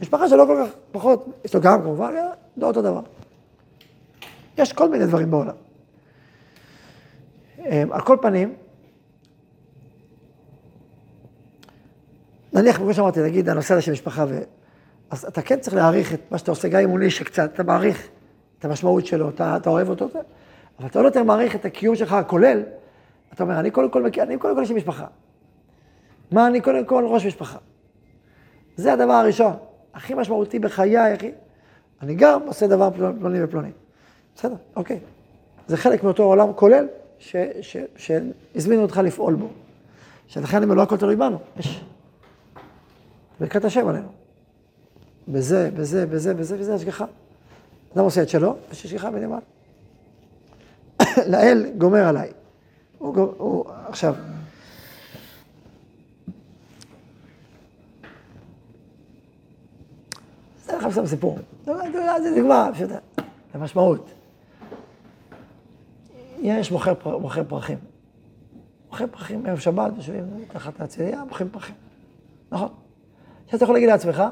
משפחה 0.00 0.28
שלא 0.28 0.44
כל 0.46 0.64
כך, 0.64 0.74
פחות, 0.92 1.26
יש 1.44 1.54
לו 1.54 1.60
גם 1.60 1.82
כמובן, 1.82 2.14
לא 2.56 2.66
אותו 2.66 2.82
דבר. 2.82 3.00
יש 4.58 4.72
כל 4.72 4.88
מיני 4.88 5.06
דברים 5.06 5.30
בעולם. 5.30 5.54
אמ, 7.58 7.92
על 7.92 8.00
כל 8.00 8.16
פנים, 8.22 8.54
נניח, 12.52 12.76
כמו 12.76 12.94
שאמרתי, 12.94 13.22
נגיד, 13.22 13.48
הנושא 13.48 13.74
הזה 13.74 13.82
של 13.82 13.92
משפחה, 13.92 14.24
ו... 14.28 14.38
אז 15.10 15.24
אתה 15.24 15.42
כן 15.42 15.60
צריך 15.60 15.76
להעריך 15.76 16.14
את 16.14 16.20
מה 16.30 16.38
שאתה 16.38 16.50
עושה, 16.50 16.68
גם 16.68 16.80
אם 16.80 16.90
הוא 16.90 16.98
נישה 16.98 17.24
קצת, 17.24 17.50
אתה 17.54 17.62
מעריך 17.62 18.08
את 18.58 18.64
המשמעות 18.64 19.06
שלו, 19.06 19.28
אתה, 19.28 19.56
אתה 19.56 19.70
אוהב 19.70 19.88
אותו, 19.88 20.08
אבל 20.78 20.86
אתה 20.86 21.00
לא 21.02 21.06
יותר 21.06 21.22
מעריך 21.22 21.54
את 21.54 21.64
הקיום 21.64 21.96
שלך 21.96 22.12
הכולל, 22.12 22.62
אתה 23.32 23.42
אומר, 23.42 23.60
אני 23.60 23.70
קודם 23.70 23.90
כל, 23.90 24.04
אני 24.20 24.38
קודם 24.38 24.56
כל 24.56 24.62
יש 24.62 24.68
לי 24.68 24.74
משפחה. 24.74 25.06
מה 26.30 26.46
אני 26.46 26.60
קודם 26.60 26.84
כל 26.84 27.04
ראש 27.08 27.26
משפחה? 27.26 27.58
זה 28.76 28.92
הדבר 28.92 29.12
הראשון, 29.12 29.52
הכי 29.94 30.14
משמעותי 30.14 30.58
בחיי, 30.58 30.98
הכי... 30.98 31.30
אני 32.02 32.14
גם 32.14 32.40
עושה 32.46 32.66
דבר 32.66 32.90
פלוני 32.90 33.42
ופלוני. 33.42 33.70
בסדר, 34.36 34.56
אוקיי. 34.76 34.98
זה 35.66 35.76
חלק 35.76 36.04
מאותו 36.04 36.22
עולם 36.22 36.52
כולל 36.52 36.86
שהזמינו 37.96 38.82
אותך 38.82 39.00
לפעול 39.04 39.34
בו. 39.34 39.48
שלכן 40.28 40.62
אומר, 40.62 40.74
לא 40.74 40.82
הכל 40.82 40.96
תלוי 40.96 41.16
בנו, 41.16 41.38
יש 41.56 41.84
ברכת 43.40 43.64
השם 43.64 43.88
עלינו. 43.88 44.08
בזה, 45.28 45.70
בזה, 45.74 46.06
בזה, 46.06 46.34
בזה, 46.34 46.56
בזה 46.56 46.74
השגחה. 46.74 47.04
אדם 47.94 48.04
עושה 48.04 48.22
את 48.22 48.28
שלו, 48.28 48.56
יש 48.72 48.84
השגחה 48.84 49.10
בנמל. 49.10 49.38
לאל 51.32 51.66
גומר 51.78 52.08
עליי. 52.08 52.30
הוא, 52.98 53.16
הוא, 53.38 53.64
עכשיו, 53.88 54.14
זה 60.64 60.75
לך 60.86 60.92
סתם 60.92 61.06
סיפור. 61.06 61.38
זה 61.64 61.72
נגמר, 62.36 62.70
פשוט, 62.74 62.88
זה 63.52 63.58
משמעות. 63.58 64.10
יש 66.38 66.72
מוכר, 66.72 66.94
פרחים. 67.48 67.78
מוכר 68.90 69.06
פרחים 69.06 69.46
ערב 69.46 69.58
שבת, 69.58 69.92
יושבים 69.96 70.24
תחת 70.52 70.80
הצלייה, 70.80 71.24
מוכרים 71.24 71.48
פרחים. 71.48 71.74
נכון. 72.52 72.68
עכשיו 73.44 73.56
אתה 73.56 73.64
יכול 73.64 73.74
להגיד 73.74 73.88
לעצמך, 73.88 74.22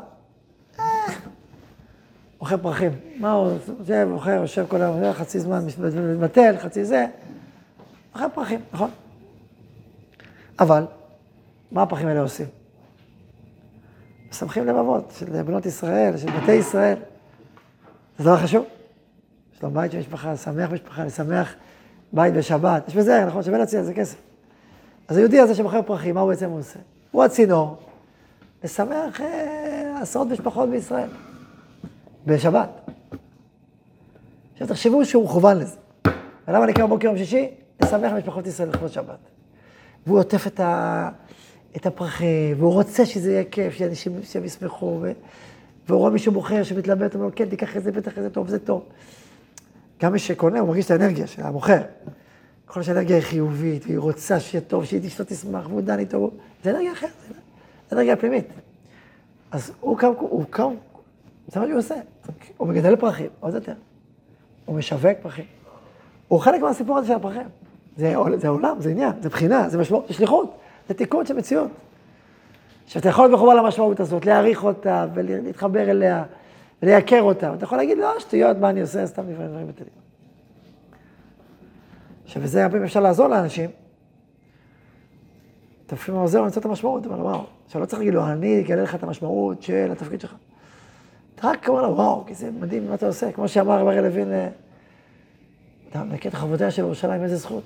אה, 0.79 0.85
מוכר 2.41 2.57
פרחים. 2.57 2.91
מה 3.21 3.33
הוא, 3.33 3.53
זה 3.81 4.05
מוכר, 4.05 4.31
יושב 4.31 4.67
כל 4.69 4.83
היום, 4.83 5.13
חצי 5.13 5.41
זמן 5.41 5.65
מתבטל, 6.13 6.55
חצי 6.59 6.85
זה. 6.85 7.07
מוכר 8.13 8.27
פרחים, 8.35 8.61
נכון. 8.73 8.91
אבל, 10.59 10.85
מה 11.73 11.83
הפרחים 11.83 12.09
האלה 12.09 12.21
עושים? 12.21 12.47
משמחים 14.35 14.67
לבבות 14.67 15.12
של 15.19 15.43
בנות 15.43 15.67
ישראל, 15.67 16.17
של 16.17 16.31
בתי 16.31 16.53
ישראל. 16.53 16.97
זה 18.19 18.25
דבר 18.25 18.37
חשוב. 18.37 18.64
יש 19.55 19.62
לו 19.62 19.71
בית 19.71 19.93
של 19.93 19.99
משפחה, 19.99 20.33
לשמח 20.33 20.71
משפחה, 20.71 21.05
לשמח 21.05 21.55
בית 22.12 22.35
בשבת. 22.35 22.88
יש 22.88 22.97
בזה, 22.97 23.25
נכון, 23.26 23.43
שווה 23.43 23.59
להציע 23.59 23.81
לזה 23.81 23.95
כסף. 23.95 24.17
אז 25.09 25.17
היהודי 25.17 25.41
הזה 25.41 25.55
שמוכר 25.55 25.83
פרחים, 25.83 26.14
מה 26.14 26.21
הוא 26.21 26.31
בעצם 26.31 26.50
עושה? 26.50 26.79
הוא 27.11 27.25
הצינור 27.25 27.76
לשמח 28.64 29.21
אה, 29.21 29.99
עשרות 30.00 30.29
משפחות 30.29 30.69
בישראל. 30.69 31.09
בשבת. 32.26 32.91
עכשיו 34.53 34.69
תחשבו 34.69 35.05
שהוא 35.05 35.25
מכוון 35.25 35.59
לזה. 35.59 35.76
ולמה 36.49 36.64
אני 36.64 36.73
קם 36.73 36.87
בבוקר 36.87 37.07
יום 37.07 37.19
שישי? 37.19 37.49
לשמח 37.83 38.12
משפחות 38.12 38.47
ישראל 38.47 38.69
לכבוד 38.69 38.91
שבת. 38.91 39.19
והוא 40.07 40.19
עוטף 40.19 40.47
את 40.47 40.61
ה... 40.61 41.09
את 41.76 41.87
הפרחים, 41.87 42.57
והוא 42.59 42.73
רוצה 42.73 43.07
שזה 43.07 43.33
יהיה 43.33 43.45
כיף, 43.45 43.75
שאנשים 43.75 44.21
שהם 44.23 44.45
ישמחו, 44.45 44.99
ו... 45.02 45.12
והוא 45.88 45.99
רואה 45.99 46.11
מישהו 46.11 46.33
בוחר 46.33 46.62
שמתלבט, 46.62 47.14
הוא 47.14 47.23
אומר, 47.23 47.33
כן, 47.35 47.49
תיקח 47.49 47.76
את 47.76 47.83
זה, 47.83 47.93
בטח 47.93 48.21
זה 48.21 48.31
טוב, 48.31 48.49
זה 48.49 48.59
טוב. 48.59 48.83
גם 50.02 50.12
מי 50.12 50.19
שקונה, 50.19 50.61
הוא 50.61 50.69
מרגיש 50.69 50.87
את 50.87 50.90
האנרגיה 50.90 51.26
של 51.26 51.43
המוכר. 51.43 51.81
כל 52.66 52.83
שהאנרגיה 52.83 53.16
היא 53.16 53.25
חיובית, 53.25 53.87
והיא 53.87 53.99
רוצה 53.99 54.40
שיהיה 54.40 54.64
טוב, 54.64 54.85
שהיא 54.85 55.07
אשתו 55.07 55.25
תשמח, 55.25 55.69
והוא 55.69 55.81
דן 55.81 55.99
איתו, 55.99 56.31
זה 56.64 56.71
אנרגיה 56.71 56.93
אחרת, 56.93 57.11
זה 57.90 57.97
אנרגיה 57.97 58.16
פנימית. 58.16 58.47
אז 59.50 59.73
הוא 59.81 59.99
קם, 59.99 60.12
הוא 60.19 60.45
קם, 60.50 60.75
זה 61.49 61.61
מה 61.61 61.66
שהוא 61.66 61.78
עושה. 61.78 61.95
הוא 62.57 62.69
מגדל 62.69 62.97
פרחים, 62.97 63.28
עוד 63.40 63.54
יותר. 63.54 63.75
הוא 64.64 64.76
משווק 64.76 65.19
פרחים. 65.23 65.45
הוא 66.28 66.40
חלק 66.40 66.61
מהסיפור 66.61 66.99
הזה 66.99 67.09
של 67.09 67.14
הפרחים. 67.14 67.47
זה, 67.97 68.14
זה 68.37 68.49
עולם, 68.49 68.76
זה 68.81 68.90
עניין, 68.90 69.12
זה 69.23 69.28
בחינה, 69.28 69.69
זה 69.69 69.78
משמעות, 69.78 70.09
זה 70.09 70.14
שליחות. 70.14 70.57
זה 70.88 70.95
תיקון 70.95 71.26
של 71.26 71.35
מציאות. 71.35 71.71
שאתה 72.87 73.09
יכול 73.09 73.25
להיות 73.25 73.35
מחובר 73.35 73.55
למשמעות 73.55 74.00
הזאת, 74.00 74.26
להעריך 74.26 74.64
אותה 74.64 75.07
ולהתחבר 75.14 75.91
אליה 75.91 76.25
ולייקר 76.83 77.23
אותה. 77.23 77.53
ואתה 77.53 77.64
יכול 77.64 77.79
להגיד, 77.79 77.99
לא, 77.99 78.21
שטויות, 78.21 78.57
מה 78.57 78.71
אני 78.71 78.81
עושה, 78.81 79.07
סתם 79.07 79.23
דברים 79.23 79.49
דברים 79.49 79.67
בטלים. 79.67 79.91
עכשיו, 82.25 82.43
וזה 82.43 82.64
הרבה 82.64 82.85
אפשר 82.85 83.00
לעזור 83.00 83.29
לאנשים. 83.29 83.71
אתה 85.87 85.95
לפעמים 85.95 86.21
עוזר 86.21 86.43
למצוא 86.43 86.61
את 86.61 86.67
המשמעות, 86.67 87.07
אתה 87.07 87.17
לו, 87.17 87.23
וואו, 87.23 87.45
עכשיו 87.67 87.81
לא 87.81 87.87
צריך 87.87 87.99
להגיד 87.99 88.14
לו, 88.14 88.26
אני 88.26 88.61
אגלה 88.61 88.83
לך 88.83 88.95
את 88.95 89.03
המשמעות 89.03 89.62
של 89.62 89.88
התפקיד 89.93 90.21
שלך. 90.21 90.35
אתה 91.35 91.49
רק 91.49 91.69
אומר 91.69 91.83
לו, 91.83 91.97
וואו, 91.97 92.25
כי 92.26 92.35
זה 92.35 92.50
מדהים 92.61 92.88
מה 92.88 92.95
אתה 92.95 93.07
עושה, 93.07 93.33
כמו 93.33 93.49
שאמר 93.49 93.87
רבי 93.87 94.03
לוין, 94.03 94.33
אה, 94.33 94.49
אתה 95.91 96.05
מכיר 96.05 96.31
את 96.31 96.37
חובותיה 96.37 96.71
של 96.71 96.83
ירושלים, 96.83 97.23
איזה 97.23 97.37
זכות. 97.37 97.62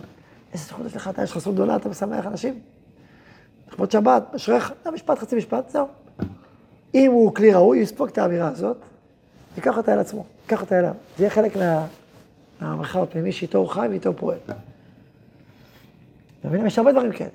איזה 0.53 0.65
זכות 0.65 0.87
יש 0.87 0.97
לך, 0.97 1.09
אתה 1.09 1.23
יש 1.23 1.31
לך 1.31 1.39
זכות 1.39 1.55
גדולה, 1.55 1.77
אתה 1.77 1.89
משמח 1.89 2.27
אנשים. 2.27 2.61
לכבוד 3.69 3.91
שבת, 3.91 4.35
אשריך, 4.37 4.73
משפט, 4.95 5.19
חצי 5.19 5.37
משפט, 5.37 5.69
זהו. 5.69 5.87
אם 6.95 7.13
הוא 7.13 7.35
כלי 7.35 7.55
ראוי, 7.55 7.79
יספוג 7.79 8.09
את 8.09 8.19
האמירה 8.19 8.49
הזאת, 8.49 8.77
ייקח 9.57 9.77
אותה 9.77 9.95
אל 9.95 9.99
עצמו, 9.99 10.25
ייקח 10.43 10.61
אותה 10.61 10.79
אליו. 10.79 10.95
זה 11.17 11.25
יהיה 11.25 11.31
חלק 11.31 11.57
מה... 11.57 11.87
מהמרחב 12.61 13.03
הפנימי 13.03 13.33
שאיתו 13.33 13.59
הוא 13.59 13.69
חי 13.69 13.87
ואיתו 13.91 14.09
הוא 14.09 14.17
פועל. 14.19 14.39
אתה 16.41 16.49
מבין? 16.49 16.67
יש 16.67 16.79
הרבה 16.79 16.93
דברים 16.93 17.13
כאלה. 17.13 17.31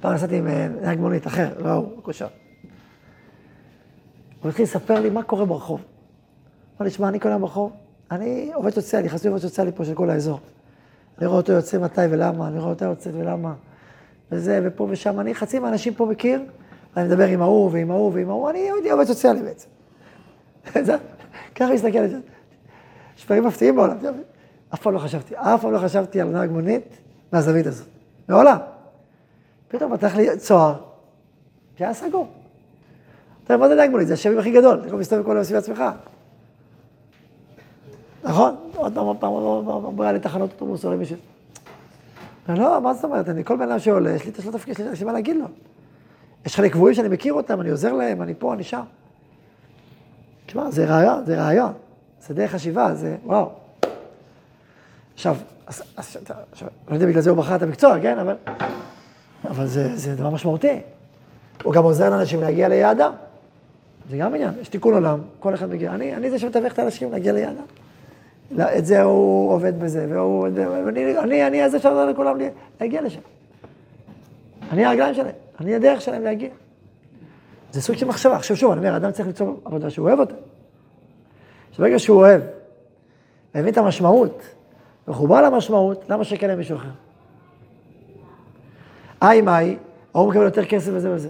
פעם 0.00 0.14
נסעתי 0.14 0.36
עם 0.36 0.46
אה, 0.46 0.68
נהג 0.68 0.98
מונית 0.98 1.26
אחר, 1.26 1.48
לא 1.58 1.72
הוא, 1.72 1.98
מקושר. 1.98 2.26
הוא 4.42 4.48
התחיל 4.48 4.64
לספר 4.64 5.00
לי 5.00 5.10
מה 5.10 5.22
קורה 5.22 5.44
ברחוב. 5.44 5.80
אמר 6.76 6.84
לי, 6.84 6.90
שמע, 6.90 7.08
אני 7.08 7.20
כל 7.20 7.28
היום 7.28 7.42
ברחוב, 7.42 7.72
אני 8.10 8.50
עובד 8.54 8.70
סוציאלי, 8.70 9.08
חסוי 9.08 9.28
עובד 9.30 9.42
סוציאלי 9.42 9.72
פה 9.72 9.84
של 9.84 9.94
כל 9.94 10.10
האזור. 10.10 10.40
רואה 11.26 11.38
אותו 11.38 11.52
יוצא 11.52 11.78
מתי 11.78 12.00
ולמה, 12.10 12.48
רואה 12.48 12.70
אותה 12.70 12.84
יוצאת 12.84 13.14
ולמה, 13.16 13.54
וזה, 14.32 14.60
ופה 14.64 14.86
ושם. 14.90 15.20
אני 15.20 15.34
חצי 15.34 15.58
מהאנשים 15.58 15.94
פה 15.94 16.06
מכיר, 16.06 16.42
אני 16.96 17.04
מדבר 17.04 17.26
עם 17.26 17.42
ההוא 17.42 17.70
ועם 17.72 17.90
ההוא 17.90 18.12
ועם 18.14 18.30
ההוא, 18.30 18.50
אני 18.50 18.90
עובד 18.90 19.04
סוציאלי 19.04 19.42
בעצם. 19.42 19.68
ככה 21.54 21.74
מסתכל 21.74 21.98
על 21.98 22.08
זה. 22.08 22.18
יש 23.18 23.26
דברים 23.26 23.44
מפתיעים 23.44 23.76
בעולם. 23.76 23.96
אף 24.74 24.82
פעם 24.82 24.94
לא 24.94 24.98
חשבתי, 24.98 25.34
אף 25.36 25.62
פעם 25.62 25.72
לא 25.72 25.78
חשבתי 25.78 26.20
על 26.20 26.28
נהג 26.28 26.50
מונית 26.50 26.98
מהזווית 27.32 27.66
הזאת. 27.66 27.86
מעולם. 28.28 28.58
פתאום 29.68 29.96
פתח 29.96 30.16
לי 30.16 30.38
צוהר, 30.38 30.74
שהיה 31.78 31.94
סגור. 31.94 32.28
אתה 33.44 33.54
יודע, 33.54 33.62
מה 33.62 33.68
זה 33.68 33.74
נהג 33.74 33.90
מונית? 33.90 34.08
זה 34.08 34.14
השם 34.14 34.38
הכי 34.38 34.50
גדול, 34.50 34.78
אתה 34.78 34.86
יכול 34.86 34.98
להסתובב 34.98 35.24
כל 35.24 35.36
היום 35.36 35.44
סביב 35.44 35.58
עצמך. 35.58 35.82
נכון? 38.24 38.56
עוד 38.76 38.94
פעם, 38.94 39.04
עוד 39.04 39.16
פעם, 39.16 39.30
עוד 39.30 39.64
פעם, 39.64 39.74
עוד 39.74 39.94
פעם, 39.96 40.14
לתחנות 40.14 40.52
אוטובוס 40.52 40.84
או 40.84 40.92
למישהו. 40.92 41.16
לא, 42.48 42.80
מה 42.80 42.94
זאת 42.94 43.04
אומרת? 43.04 43.28
אני 43.28 43.44
כל 43.44 43.56
בן 43.56 43.70
אדם 43.70 43.78
שעולה, 43.78 44.10
יש 44.10 44.24
לי 44.24 44.30
את 44.30 44.38
השלט 44.38 44.54
תפקיד, 44.54 44.76
יש 44.92 45.00
לי 45.00 45.06
מה 45.06 45.12
להגיד 45.12 45.36
לו. 45.36 45.46
יש 46.46 46.56
חלק 46.56 46.72
קבועים 46.72 46.94
שאני 46.94 47.08
מכיר 47.08 47.34
אותם, 47.34 47.60
אני 47.60 47.70
עוזר 47.70 47.92
להם, 47.92 48.22
אני 48.22 48.34
פה, 48.38 48.54
אני 48.54 48.62
שם. 48.62 48.82
תשמע, 50.46 50.70
זה 50.70 50.84
רעיון, 50.84 51.24
זה 51.24 51.42
רעיון. 51.42 51.72
זה 52.26 52.34
דרך 52.34 52.50
חשיבה, 52.50 52.94
זה 52.94 53.16
וואו. 53.24 53.50
עכשיו, 55.14 55.36
אז, 55.66 55.82
אז, 55.96 56.16
עכשיו, 56.52 56.68
לא 56.88 56.94
יודע, 56.94 57.06
בגלל 57.06 57.22
זה 57.22 57.30
הוא 57.30 57.38
בחר 57.38 57.56
את 57.56 57.62
המקצוע, 57.62 58.00
כן? 58.00 58.18
אבל, 58.18 58.36
אבל 59.44 59.66
זה, 59.66 59.96
זה 59.96 60.14
דבר 60.14 60.30
משמעותי. 60.30 60.80
הוא 61.62 61.72
גם 61.74 61.84
עוזר 61.84 62.10
לאנשים 62.10 62.40
להגיע 62.40 62.68
ליעדם. 62.68 63.12
זה 64.10 64.16
גם 64.16 64.34
עניין, 64.34 64.50
יש 64.60 64.68
תיקון 64.68 64.94
עולם, 64.94 65.18
כל 65.40 65.54
אחד 65.54 65.70
מגיע. 65.70 65.94
אני, 65.94 66.16
אני 66.16 66.30
זה 66.30 66.38
שמתווך 66.38 66.72
את 66.72 66.78
האנשים 66.78 67.12
להגיע 67.12 67.32
ליעדם. 67.32 67.64
לא, 68.52 68.64
את 68.78 68.86
זה 68.86 69.02
הוא 69.02 69.52
עובד 69.52 69.80
בזה, 69.80 70.06
והוא 70.08 70.48
ואני 70.54 71.18
אני, 71.18 71.46
אני 71.46 71.70
זה 71.70 71.78
שעוזר 71.78 72.06
לכולם 72.06 72.38
להגיע 72.80 73.02
לשם. 73.02 73.20
אני 74.70 74.84
הרגליים 74.84 75.14
שלהם, 75.14 75.34
אני 75.60 75.74
הדרך 75.74 76.00
שלהם 76.00 76.22
להגיע. 76.22 76.48
זה 77.72 77.82
סוג 77.82 77.96
של 77.96 78.06
מחשבה. 78.06 78.36
עכשיו 78.36 78.56
שוב, 78.56 78.72
אני 78.72 78.80
אומר, 78.80 78.96
אדם 78.96 79.12
צריך 79.12 79.28
ליצור 79.28 79.60
עבודה 79.64 79.90
שהוא 79.90 80.08
אוהב 80.08 80.20
אותה. 80.20 80.34
שברגע 81.72 81.98
שהוא 81.98 82.18
אוהב, 82.18 82.42
מבין 83.54 83.72
את 83.72 83.78
המשמעות, 83.78 84.42
מחובר 85.08 85.42
למשמעות, 85.42 86.04
למה 86.08 86.24
שקל 86.24 86.46
להם 86.46 86.58
מישהו 86.58 86.76
אחר? 86.76 86.88
איי 89.22 89.40
מאי, 89.40 89.76
ההוא 90.14 90.30
מקבל 90.30 90.44
יותר 90.44 90.64
כסף 90.64 90.90
וזה 90.94 91.14
וזה. 91.14 91.28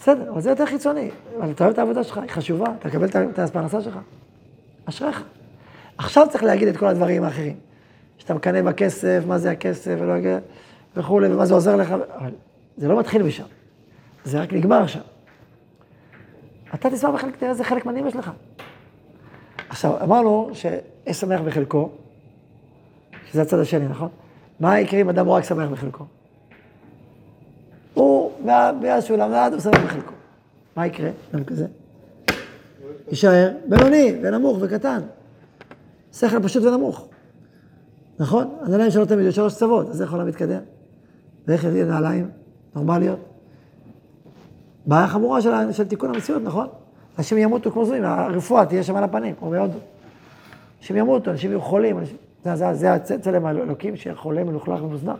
בסדר, 0.00 0.30
אבל 0.30 0.40
זה 0.40 0.50
יותר 0.50 0.66
חיצוני. 0.66 1.10
אבל 1.38 1.50
אתה 1.50 1.64
אוהב 1.64 1.72
את 1.72 1.78
העבודה 1.78 2.04
שלך, 2.04 2.18
היא 2.18 2.30
חשובה, 2.30 2.66
אתה 2.78 2.88
מקבל 2.88 3.08
את 3.30 3.38
הפרנסה 3.38 3.82
שלך. 3.82 3.98
אשריך. 4.84 5.24
עכשיו 6.00 6.26
צריך 6.30 6.44
להגיד 6.44 6.68
את 6.68 6.76
כל 6.76 6.86
הדברים 6.86 7.24
האחרים. 7.24 7.56
שאתה 8.18 8.34
מקנא 8.34 8.62
בכסף, 8.62 9.22
מה 9.26 9.38
זה 9.38 9.50
הכסף, 9.50 9.96
ולא 9.98 10.14
וכולי, 10.96 11.28
ומה 11.28 11.46
זה 11.46 11.54
עוזר 11.54 11.76
לך, 11.76 11.90
אבל 11.90 12.30
זה 12.76 12.88
לא 12.88 12.98
מתחיל 12.98 13.22
משם. 13.22 13.44
זה 14.24 14.40
רק 14.40 14.52
נגמר 14.52 14.86
שם. 14.86 15.00
אתה 16.74 16.90
תשמח 16.90 17.10
בחלק, 17.10 17.36
תראה 17.36 17.50
איזה 17.50 17.64
חלק 17.64 17.86
מדהים 17.86 18.06
יש 18.06 18.16
לך. 18.16 18.30
עכשיו, 19.68 20.02
אמרנו 20.02 20.50
שיש 20.52 21.16
שמח 21.16 21.40
בחלקו, 21.40 21.90
שזה 23.30 23.42
הצד 23.42 23.58
השני, 23.58 23.88
נכון? 23.88 24.08
מה 24.60 24.80
יקרה 24.80 25.00
אם 25.00 25.08
אדם 25.08 25.26
הוא 25.26 25.34
רק 25.34 25.44
שמח 25.44 25.68
בחלקו? 25.68 26.04
הוא, 27.94 28.32
מאז 28.80 29.04
שהוא 29.04 29.18
למד, 29.18 29.50
הוא 29.52 29.60
שמח 29.60 29.84
בחלקו. 29.84 30.12
מה 30.76 30.86
יקרה? 30.86 31.10
אדם 31.34 31.44
כזה? 31.44 31.66
יישאר 33.08 33.50
בינוני 33.68 34.14
ונמוך 34.22 34.58
וקטן. 34.60 35.00
שכל 36.12 36.42
פשוט 36.42 36.64
ונמוך. 36.64 37.08
נכון? 38.18 38.54
הנעליים 38.60 38.90
שלו 38.90 39.06
תמיד 39.06 39.26
יש 39.26 39.36
שלוש 39.36 39.54
צוות, 39.54 39.88
אז 39.88 40.02
איך 40.02 40.12
העולם 40.12 40.28
מתקדם? 40.28 40.60
ואיך 41.46 41.64
יביא 41.64 41.84
נעליים 41.84 42.30
נורמליות? 42.74 43.18
בעיה 44.86 45.08
חמורה 45.08 45.42
של, 45.42 45.72
של 45.72 45.88
תיקון 45.88 46.14
המציאות, 46.14 46.42
נכון? 46.42 46.66
אנשים 47.18 47.38
ימותו 47.38 47.70
כמו 47.70 47.84
זויים, 47.84 48.04
הרפואה 48.04 48.66
תהיה 48.66 48.82
שם 48.82 48.96
על 48.96 49.04
הפנים, 49.04 49.34
כמו 49.38 49.50
בהודו. 49.50 49.78
אנשים 50.80 50.96
ימותו, 50.96 51.30
אנשים 51.30 51.50
יהיו 51.50 51.60
חולים, 51.60 51.98
אנשים... 51.98 52.16
זה, 52.44 52.56
זה, 52.56 52.74
זה 52.74 52.94
הצלם 52.94 53.46
האלוקים 53.46 53.96
שיהיה 53.96 54.16
חולה, 54.16 54.44
מלוכלך 54.44 54.82
ומוזנח. 54.82 55.18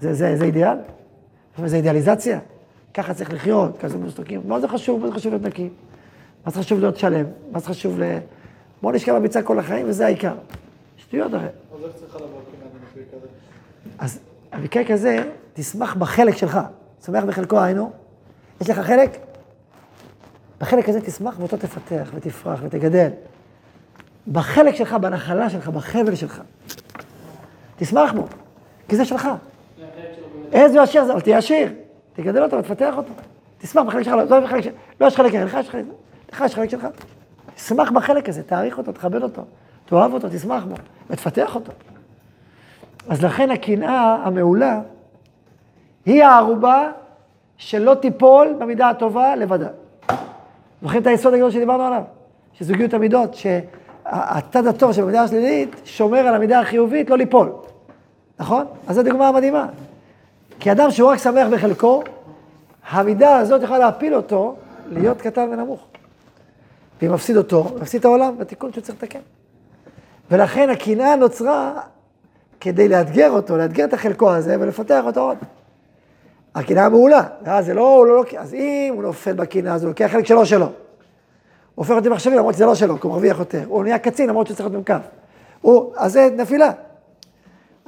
זה, 0.00 0.14
זה, 0.14 0.36
זה 0.36 0.44
אידיאל? 0.44 0.76
זה 1.64 1.76
אידיאליזציה? 1.76 2.38
ככה 2.94 3.14
צריך 3.14 3.32
לחיות, 3.32 3.78
כזה 3.78 3.98
מוסתקים. 3.98 4.40
מה 4.44 4.60
זה 4.60 4.68
חשוב? 4.68 5.00
מה 5.00 5.06
זה 5.06 5.12
חשוב 5.12 5.32
להיות 5.32 5.46
נקי? 5.46 5.68
מה 6.46 6.52
זה 6.52 6.58
חשוב 6.58 6.80
להיות 6.80 6.96
שלם? 6.96 7.24
מה 7.52 7.58
זה 7.58 7.66
חשוב 7.66 8.00
ל... 8.00 8.18
בוא 8.82 8.92
נשכב 8.92 9.14
בביצה 9.14 9.42
כל 9.42 9.58
החיים, 9.58 9.86
וזה 9.88 10.06
העיקר. 10.06 10.34
שטויות 10.96 11.34
הרי. 11.34 11.44
אז 11.44 11.84
איך 11.84 11.92
צריכה 11.96 12.18
לבוא 12.18 12.28
קנאה 12.28 13.04
כזה? 13.12 13.26
אז 13.98 14.18
במקרה 14.52 14.84
כזה, 14.84 15.16
תשמח 15.52 15.94
בחלק 15.94 16.36
שלך. 16.36 16.58
שמח 17.06 17.24
בחלקו 17.24 17.60
היינו. 17.60 17.92
יש 18.60 18.70
לך 18.70 18.78
חלק? 18.78 19.10
בחלק 20.60 20.88
הזה 20.88 21.00
תשמח 21.00 21.38
ואותו 21.38 21.56
תפתח 21.56 22.10
ותפרח 22.14 22.60
ותגדל. 22.62 23.08
בחלק 24.32 24.74
שלך, 24.74 24.92
בנחלה 24.92 25.50
שלך, 25.50 25.68
בחבל 25.68 26.14
שלך. 26.14 26.42
תשמח 27.76 28.12
בו, 28.12 28.26
כי 28.88 28.96
זה 28.96 29.04
שלך. 29.04 29.28
איזה 30.52 30.82
עשיר 30.82 31.04
זה, 31.04 31.12
אבל 31.12 31.20
תהיה 31.20 31.38
עשיר. 31.38 31.72
תגדל 32.14 32.42
אותו 32.42 32.56
ותפתח 32.58 32.94
אותו. 32.96 33.12
תשמח 33.58 33.84
בחלק 33.86 34.02
שלך, 34.02 34.14
לא 34.30 34.40
בחלק 34.40 34.64
שלך, 34.64 34.74
לא 35.00 35.06
יש 35.06 35.16
חלק 35.16 35.34
אחר, 35.34 35.44
לך 35.44 35.56
יש 35.60 35.70
חלק, 35.70 35.84
לך 36.32 36.42
יש 36.46 36.54
חלק 36.54 36.70
שלך. 36.70 36.86
תשמח 37.64 37.90
בחלק 37.90 38.28
הזה, 38.28 38.42
תעריך 38.42 38.78
אותו, 38.78 38.92
תכבד 38.92 39.22
אותו, 39.22 39.42
תאהב 39.84 40.12
אותו, 40.12 40.28
תשמח 40.28 40.64
בו, 40.64 40.74
ותפתח 41.10 41.54
אותו. 41.54 41.72
אז 43.08 43.24
לכן 43.24 43.50
הקנאה 43.50 44.16
המעולה 44.24 44.80
היא 46.04 46.24
הערובה 46.24 46.90
שלא 47.56 47.94
תיפול 47.94 48.54
במידה 48.58 48.88
הטובה 48.88 49.36
לבדה. 49.36 49.68
זוכרים 50.82 51.02
את 51.02 51.06
היסוד 51.06 51.34
הגדול 51.34 51.50
שדיברנו 51.50 51.82
עליו? 51.82 52.02
שזוגיות 52.52 52.94
המידות, 52.94 53.34
שהצד 53.34 54.66
הטוב 54.66 54.92
של 54.92 55.02
המידה 55.02 55.22
השלילית 55.22 55.80
שומר 55.84 56.18
על 56.18 56.34
המידה 56.34 56.60
החיובית 56.60 57.10
לא 57.10 57.18
ליפול, 57.18 57.52
נכון? 58.38 58.64
אז 58.86 58.96
זו 58.96 59.02
דוגמה 59.02 59.32
מדהימה. 59.32 59.66
כי 60.60 60.72
אדם 60.72 60.90
שהוא 60.90 61.10
רק 61.10 61.18
שמח 61.18 61.48
בחלקו, 61.52 62.02
המידה 62.90 63.36
הזאת 63.36 63.62
יכולה 63.62 63.78
להפיל 63.78 64.14
אותו 64.14 64.56
להיות 64.86 65.20
קטן 65.20 65.48
ונמוך. 65.52 65.89
ואם 67.02 67.12
מפסיד 67.12 67.36
אותו, 67.36 67.66
מפסיד 67.80 67.98
את 67.98 68.04
העולם 68.04 68.38
בתיקון 68.38 68.72
שהוא 68.72 68.82
צריך 68.82 69.02
לתקן. 69.02 69.18
ולכן 70.30 70.70
הקנאה 70.70 71.16
נוצרה 71.16 71.80
כדי 72.60 72.88
לאתגר 72.88 73.30
אותו, 73.30 73.56
לאתגר 73.56 73.84
את 73.84 73.94
החלקו 73.94 74.32
הזה 74.32 74.56
ולפתח 74.60 75.02
אותו 75.04 75.20
עוד. 75.20 75.36
הקנאה 76.54 76.88
מעולה, 76.88 77.22
ואז 77.44 77.66
זה 77.66 77.74
לא, 77.74 77.96
הוא 77.96 78.06
לא, 78.06 78.24
אז 78.38 78.54
אם 78.54 78.92
הוא 78.94 79.02
נופל 79.02 79.32
בקנאה, 79.32 79.74
אז 79.74 79.82
הוא 79.82 79.88
לוקח 79.88 80.08
חלק 80.12 80.26
שלו 80.26 80.46
שלו. 80.46 80.66
הוא 80.66 80.72
הופך 81.74 81.90
אותי 81.90 82.08
מחשבים 82.08 82.38
למרות 82.38 82.54
שזה 82.54 82.66
לא 82.66 82.74
שלו, 82.74 83.00
כי 83.00 83.06
הוא 83.06 83.12
מרוויח 83.12 83.38
יותר. 83.38 83.62
הוא 83.68 83.82
נהיה 83.82 83.98
קצין 83.98 84.28
למרות 84.28 84.46
שהוא 84.46 84.56
צריך 84.56 84.68
להיות 84.68 84.88
במקף. 84.88 85.06
הוא, 85.60 85.92
אז 85.96 86.12
זה 86.12 86.28
נפילה. 86.36 86.70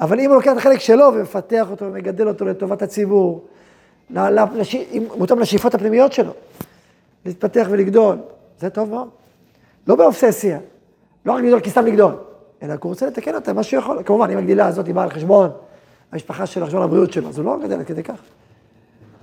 אבל 0.01 0.20
אם 0.20 0.29
הוא 0.29 0.37
לוקח 0.37 0.53
את 0.53 0.57
החלק 0.57 0.79
שלו 0.79 1.11
ומפתח 1.14 1.66
אותו 1.70 1.85
ומגדל 1.85 2.29
אותו 2.29 2.44
לטובת 2.44 2.83
הציבור, 2.83 3.44
מותאם 4.11 5.38
לשאיפות 5.38 5.75
הפנימיות 5.75 6.12
שלו, 6.12 6.33
להתפתח 7.27 7.66
ולגדול, 7.70 8.16
זה 8.62 8.70
טוב 8.70 8.90
מאוד. 8.90 9.09
לא 9.87 9.94
באובססיה, 9.94 10.59
לא 11.27 11.33
רק 11.33 11.42
לגדול 11.42 11.61
כי 11.61 11.70
סתם 11.70 11.87
לגדול, 11.87 12.14
אלא 12.62 12.72
הוא 12.72 12.79
רוצה 12.83 13.07
לתקן 13.07 13.35
אותה, 13.35 13.53
מה 13.53 13.62
שהוא 13.62 13.81
יכול. 13.81 14.03
כמובן, 14.07 14.31
אם 14.31 14.38
הגדילה 14.38 14.66
הזאת 14.66 14.87
היא 14.87 14.94
באה 14.94 15.05
על 15.05 15.11
חשבון 15.11 15.51
המשפחה 16.12 16.46
שלו, 16.46 16.62
על 16.62 16.68
חשבון 16.68 16.83
הבריאות 16.83 17.12
שלו, 17.12 17.29
אז 17.29 17.38
הוא 17.38 17.44
לא 17.44 17.59
גדל 17.62 17.81
עד 17.81 17.87
כדי 17.87 18.03
כך. 18.03 18.20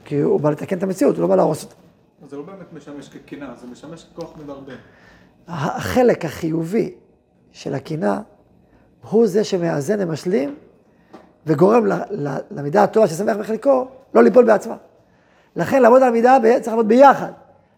כי 0.06 0.20
הוא 0.20 0.40
בא 0.40 0.50
לתקן 0.50 0.78
את 0.78 0.84
המציאות, 0.84 1.16
הוא 1.16 1.22
לא 1.22 1.28
בא 1.28 1.36
להרוס 1.36 1.64
אותה. 1.64 1.76
זה 2.30 2.38
לא 2.38 2.44
באמת 2.44 2.74
משמש 2.74 3.10
כקנאה, 3.10 3.50
זה 3.62 3.68
משמש 3.68 4.06
ככוח 4.14 4.34
מדרבן. 4.44 4.76
החלק 5.48 6.26
החיובי 6.26 6.94
של 7.52 7.74
הקנאה 7.74 8.20
הוא 9.10 9.28
זה 9.28 9.44
שמאזן 9.44 9.96
ומשלים 10.00 10.56
וגורם 11.46 11.86
למידה 12.52 12.84
הטובה 12.84 13.08
ששמח 13.08 13.38
בחלקו 13.38 13.88
לא 14.14 14.24
ליפול 14.24 14.46
בעצמה. 14.46 14.76
לכן 15.56 15.82
לעבוד 15.82 16.02
על 16.02 16.08
המידה 16.08 16.38
צריך 16.62 16.68
לעבוד 16.68 16.88
ביחד. 16.88 17.32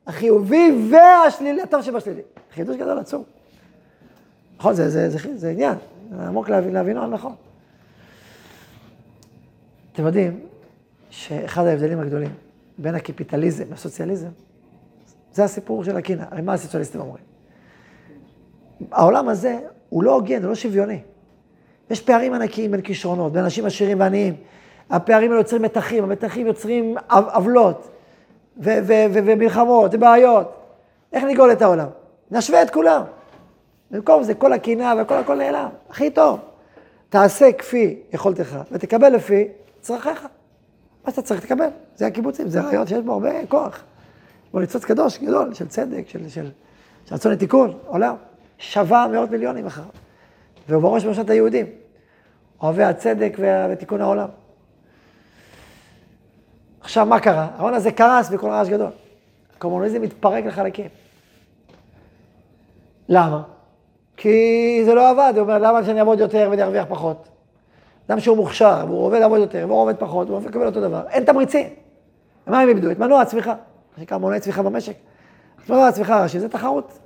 החיובי 0.07 0.89
והשלילי, 0.91 1.61
הטוב 1.61 1.81
שבשלילי. 1.81 2.21
חידוש 2.53 2.77
גדול 2.77 2.99
עצום. 2.99 3.23
נכון, 4.57 4.73
זה, 4.73 4.89
זה, 4.89 5.09
זה, 5.09 5.37
זה, 5.37 5.49
עניין, 5.49 5.75
עמוק 6.27 6.49
להבין, 6.49 6.73
להבינו 6.73 7.07
נכון. 7.07 7.35
אתם 9.93 10.05
יודעים 10.05 10.39
שאחד 11.09 11.65
ההבדלים 11.65 11.99
הגדולים 11.99 12.33
בין 12.77 12.95
הקפיטליזם 12.95 13.63
לסוציאליזם, 13.73 14.29
זה 15.33 15.43
הסיפור 15.43 15.83
של 15.83 15.97
הקנאה. 15.97 16.25
הרי 16.31 16.41
מה 16.41 16.53
הסוציאליסטים 16.53 17.01
אומרים? 17.01 17.23
העולם 18.91 19.29
הזה 19.29 19.59
הוא 19.89 20.03
לא 20.03 20.15
הוגן, 20.15 20.41
הוא 20.41 20.49
לא 20.49 20.55
שוויוני. 20.55 20.99
יש 21.89 22.01
פערים 22.01 22.33
ענקיים 22.33 22.71
בין 22.71 22.81
כישרונות, 22.81 23.33
בין 23.33 23.43
אנשים 23.43 23.65
עשירים 23.65 23.99
ועניים. 23.99 24.35
הפערים 24.89 25.31
האלה 25.31 25.41
יוצרים 25.41 25.61
מתחים, 25.61 26.03
המתחים 26.03 26.47
יוצרים 26.47 26.95
עו- 27.11 27.17
עוולות, 27.33 27.89
ומלחמות, 28.57 29.91
ובעיות. 29.93 30.53
איך 31.13 31.23
נגאול 31.23 31.51
את 31.51 31.61
העולם? 31.61 31.87
נשווה 32.31 32.61
את 32.61 32.69
כולם. 32.69 33.01
במקום 33.91 34.23
זה, 34.23 34.33
כל 34.33 34.53
הקנאה 34.53 34.93
וכל 35.01 35.13
הכל 35.13 35.35
נעלם. 35.35 35.69
הכי 35.89 36.09
טוב. 36.09 36.39
תעשה 37.09 37.51
כפי 37.51 37.99
יכולתך, 38.13 38.57
ותקבל 38.71 39.09
לפי 39.09 39.47
צרכיך. 39.81 40.27
מה 41.05 41.11
שאתה 41.11 41.21
צריך 41.21 41.45
תקבל, 41.45 41.67
זה 41.95 42.07
הקיבוצים, 42.07 42.47
זה 42.47 42.61
רעיון 42.61 42.87
שיש 42.87 42.99
בו 42.99 43.13
הרבה 43.13 43.45
כוח. 43.47 43.83
בו 44.53 44.59
ניצוץ 44.59 44.85
קדוש 44.85 45.19
גדול, 45.19 45.53
של 45.53 45.67
צדק, 45.67 46.03
של, 46.07 46.29
של, 46.29 46.49
של 47.05 47.15
רצון 47.15 47.31
לתיקון, 47.31 47.77
עולם. 47.87 48.15
שווה 48.57 49.07
מאות 49.07 49.31
מיליונים 49.31 49.65
אחריו. 49.65 49.87
והוא 50.69 50.81
בראש 50.81 51.03
ובראשונה 51.03 51.25
את 51.25 51.29
היהודים. 51.29 51.65
אוהבי 52.61 52.83
הצדק 52.83 53.37
ותיקון 53.71 54.01
העולם. 54.01 54.27
עכשיו, 56.81 57.05
מה 57.05 57.19
קרה? 57.19 57.47
ההון 57.57 57.73
הזה 57.73 57.91
קרס 57.91 58.29
בכל 58.29 58.49
רעש 58.49 58.69
גדול. 58.69 58.89
הקומוניזם 59.57 60.01
מתפרק 60.01 60.45
לחלקים. 60.45 60.87
למה? 63.09 63.41
כי 64.17 64.81
זה 64.85 64.93
לא 64.93 65.09
עבד, 65.09 65.33
הוא 65.35 65.41
אומר, 65.41 65.57
למה 65.57 65.83
שאני 65.83 65.99
אעבוד 65.99 66.19
יותר 66.19 66.47
ואני 66.51 66.63
ארוויח 66.63 66.85
פחות? 66.89 67.27
אדם 68.07 68.19
שהוא 68.19 68.37
מוכשר, 68.37 68.85
והוא 68.87 69.05
עובד 69.05 69.19
לעבוד 69.19 69.39
יותר, 69.39 69.65
והוא 69.67 69.81
עובד 69.81 69.95
פחות, 69.95 70.29
הוא 70.29 70.39
מקבל 70.39 70.65
אותו 70.65 70.81
דבר. 70.81 71.01
אין 71.09 71.23
תמריצים. 71.23 71.67
מה 72.47 72.59
הם 72.59 72.69
איבדו? 72.69 72.91
את 72.91 72.99
מנוע 72.99 73.21
הצמיחה. 73.21 73.51
מה 73.51 73.97
שנקרא 73.97 74.17
מנועי 74.17 74.39
צמיחה 74.39 74.63
במשק. 74.63 74.93
אז 75.63 75.69
מנוע 75.69 75.87
הצמיחה 75.87 76.19
הראשי 76.19 76.39
זה 76.39 76.49
תחרות. 76.49 76.99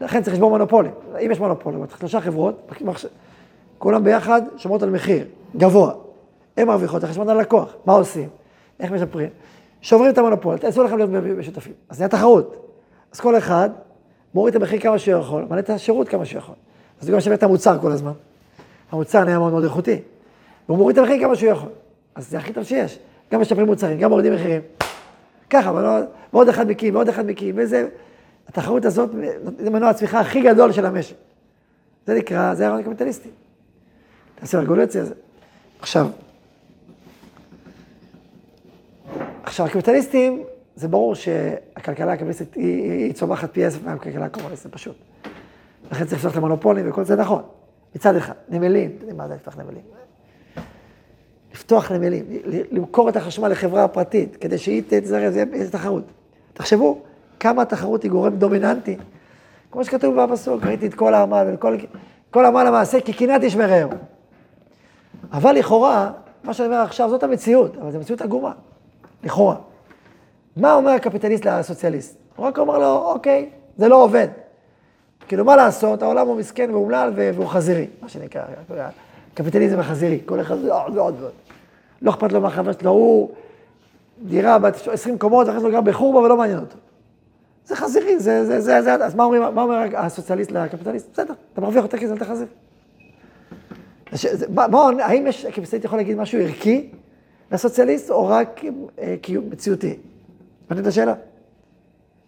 לכן 0.00 0.22
צריך 0.22 0.34
לשבור 0.34 0.50
מונופולים. 0.50 0.92
אם 1.24 1.30
יש 1.30 1.40
מונופולים, 1.40 1.84
שלושה 1.98 2.20
חברות, 2.20 2.72
כולם 3.78 4.04
ביחד 4.04 4.42
שומרות 4.56 4.82
על 4.82 4.90
מחיר 4.90 5.24
גבוה. 5.56 5.92
הן 6.56 6.66
מרוויחות, 6.66 7.04
על 7.04 7.10
חשבון 7.10 7.28
הלקוח. 7.28 7.74
מה 7.86 7.92
עושים? 7.92 8.28
איך 8.80 8.92
משפרים? 8.92 9.28
שוברים 9.82 10.10
את 10.10 10.18
המונופול, 10.18 10.58
תעשו 10.58 10.82
לכם 10.82 10.98
להיות 10.98 11.10
משותפים. 11.38 11.72
אז 11.88 11.98
נהיה 11.98 12.08
תחרות. 12.08 12.76
אז 13.12 13.20
כל 13.20 13.38
אחד 13.38 13.70
מוריד 14.34 14.54
את 14.54 14.62
המחיר 14.62 14.80
כמה 14.80 14.98
שהוא 14.98 15.20
יכול, 15.20 15.46
מעלה 15.48 15.60
את 15.60 15.70
השירות 15.70 16.08
כמה 16.08 16.24
שהוא 16.24 16.38
יכול. 16.38 16.54
אז 17.00 17.08
הוא 17.08 17.14
גם 17.14 17.20
שווה 17.20 17.34
את 17.34 17.42
המוצר 17.42 17.78
כל 17.80 17.92
הזמן. 17.92 18.12
המוצר 18.92 19.24
נהיה 19.24 19.38
מאוד 19.38 19.52
מאוד 19.52 19.64
איכותי. 19.64 19.98
והוא 20.68 20.78
מוריד 20.78 20.98
את 20.98 21.04
המחיר 21.04 21.20
כמה 21.20 21.36
שהוא 21.36 21.50
יכול. 21.50 21.68
אז 22.14 22.30
זה 22.30 22.38
הכי 22.38 22.52
טוב 22.52 22.64
שיש. 22.64 22.98
גם 23.32 23.40
משפרים 23.40 23.66
מוצרים, 23.66 23.98
גם 23.98 24.10
מורידים 24.10 24.34
מחירים. 24.34 24.60
ככה, 25.50 25.70
אבל 25.70 25.82
לא- 25.82 26.06
ועוד 26.32 26.48
אחד 26.48 26.68
מקים, 26.68 26.94
ועוד 26.94 27.08
אחד 27.08 27.26
מקים, 27.26 27.54
וזה... 27.58 27.88
התחרות 28.48 28.84
הזאת 28.84 29.10
זה 29.58 29.70
מנוע 29.70 29.88
הצמיחה 29.88 30.20
הכי 30.20 30.40
גדול 30.40 30.72
של 30.72 30.86
המשק. 30.86 31.14
זה 32.06 32.14
נקרא, 32.14 32.54
זה 32.54 32.66
הרעיון 32.66 32.82
הקפיטליסטי. 32.82 33.28
תעשי 34.34 34.56
רגולציה. 34.56 35.04
עכשיו, 35.80 36.06
עכשיו, 39.42 39.66
הקפיטליסטים, 39.66 40.42
זה 40.76 40.88
ברור 40.88 41.14
שהכלכלה 41.14 42.12
הקפיטליסטית 42.12 42.54
היא, 42.54 42.92
היא 42.92 43.12
צומחת 43.12 43.52
פי 43.52 43.64
עשר 43.64 43.78
מהכלכלה 43.84 44.24
הקומוניסטית, 44.24 44.72
פשוט. 44.72 44.96
לכן 45.92 46.04
צריך 46.04 46.14
לפתוח 46.16 46.32
את 46.32 46.36
המונופולים 46.36 46.90
וכל 46.90 47.04
זה 47.04 47.16
נכון. 47.16 47.42
מצד 47.94 48.16
אחד, 48.16 48.34
נמלים, 48.48 48.90
אתם 48.90 49.00
יודעים 49.00 49.16
מה 49.16 49.28
זה 49.28 49.34
לפתוח 49.34 49.56
נמלים? 49.56 49.82
לפתוח 51.52 51.92
נמלים, 51.92 52.24
למכור 52.70 53.08
את 53.08 53.16
החשמל 53.16 53.48
לחברה 53.48 53.88
פרטית, 53.88 54.36
כדי 54.36 54.58
שהיא 54.58 54.82
תזרז, 54.88 55.34
זה 55.34 55.44
יהיה 55.52 55.70
תחרות. 55.70 56.04
תחשבו, 56.52 57.00
כמה 57.40 57.62
התחרות 57.62 58.02
היא 58.02 58.10
גורם 58.10 58.36
דומיננטי. 58.36 58.96
כמו 59.70 59.84
שכתוב 59.84 60.20
בפסוק, 60.20 60.66
ראיתי 60.66 60.86
את 60.86 60.94
כל 60.94 61.14
העמל, 61.14 61.46
וכל 61.54 61.76
כל 62.30 62.44
עמל 62.44 62.66
המעשה, 62.66 63.00
כי 63.00 63.12
קנאת 63.12 63.42
איש 63.42 63.56
מרעהו. 63.56 63.90
אבל 65.32 65.52
לכאורה, 65.52 66.10
מה 66.44 66.54
שאני 66.54 66.68
אומר 66.68 66.78
עכשיו, 66.78 67.10
זאת 67.10 67.22
המציאות, 67.22 67.76
אבל 67.76 67.90
זו 67.90 67.98
מציאות 67.98 68.20
עגומה, 68.20 68.52
לכאורה. 69.24 69.56
מה 70.56 70.74
אומר 70.74 70.90
הקפיטליסט 70.90 71.44
לסוציאליסט? 71.44 72.16
הוא 72.36 72.46
רק 72.46 72.58
אומר 72.58 72.78
לו, 72.78 72.96
אוקיי, 72.96 73.50
זה 73.76 73.88
לא 73.88 74.04
עובד. 74.04 74.28
כאילו, 75.28 75.44
מה 75.44 75.56
לעשות, 75.56 76.02
העולם 76.02 76.26
הוא 76.26 76.36
מסכן 76.36 76.70
ואומלל 76.70 77.12
והוא 77.14 77.46
חזירי, 77.46 77.86
מה 78.02 78.08
שנקרא, 78.08 78.42
קפיטליזם 79.34 79.80
החזירי, 79.80 80.20
כל 80.26 80.40
אחד 80.40 80.64
עוד 80.64 80.96
ועוד 80.96 81.14
ועוד. 81.20 81.32
לא 82.02 82.10
אכפת 82.10 82.32
לו 82.32 82.40
מהחבר 82.40 82.72
שלו, 82.72 82.90
הוא 82.90 83.30
דירה 84.22 84.58
בת 84.58 84.88
20 84.88 85.18
קומות, 85.18 85.46
ואחרי 85.46 85.60
זה 85.60 85.66
הוא 85.66 85.72
גר 85.72 85.80
בחורבה 85.80 86.18
ולא 86.18 86.36
מעניין 86.36 86.58
אותו. 86.58 86.76
זה 87.64 87.76
חזירי, 87.76 88.18
זה, 88.18 88.44
זה, 88.44 88.60
זה, 88.60 88.82
זה, 88.82 88.94
אז 88.94 89.14
מה, 89.14 89.24
אומרים, 89.24 89.42
מה 89.42 89.62
אומר 89.62 89.84
הסוציאליסט 89.96 90.50
לקפיטליסט? 90.50 91.12
בסדר, 91.12 91.34
אתה 91.52 91.60
מרוויח 91.60 91.82
יותר 91.82 91.98
כסף, 91.98 92.16
אתה 92.16 92.24
חזיר. 92.24 92.46
מה, 94.48 94.90
האם 95.02 95.26
יש, 95.26 95.44
הקפיטליסט 95.44 95.84
יכול 95.84 95.98
להגיד 95.98 96.16
משהו 96.16 96.40
ערכי 96.40 96.90
לסוציאליסט, 97.52 98.10
או 98.10 98.26
רק 98.26 98.60
אה, 98.98 99.14
קיום 99.22 99.50
מציאותי? 99.50 99.96
הבנתם 100.66 100.82
את 100.82 100.86
השאלה? 100.86 101.14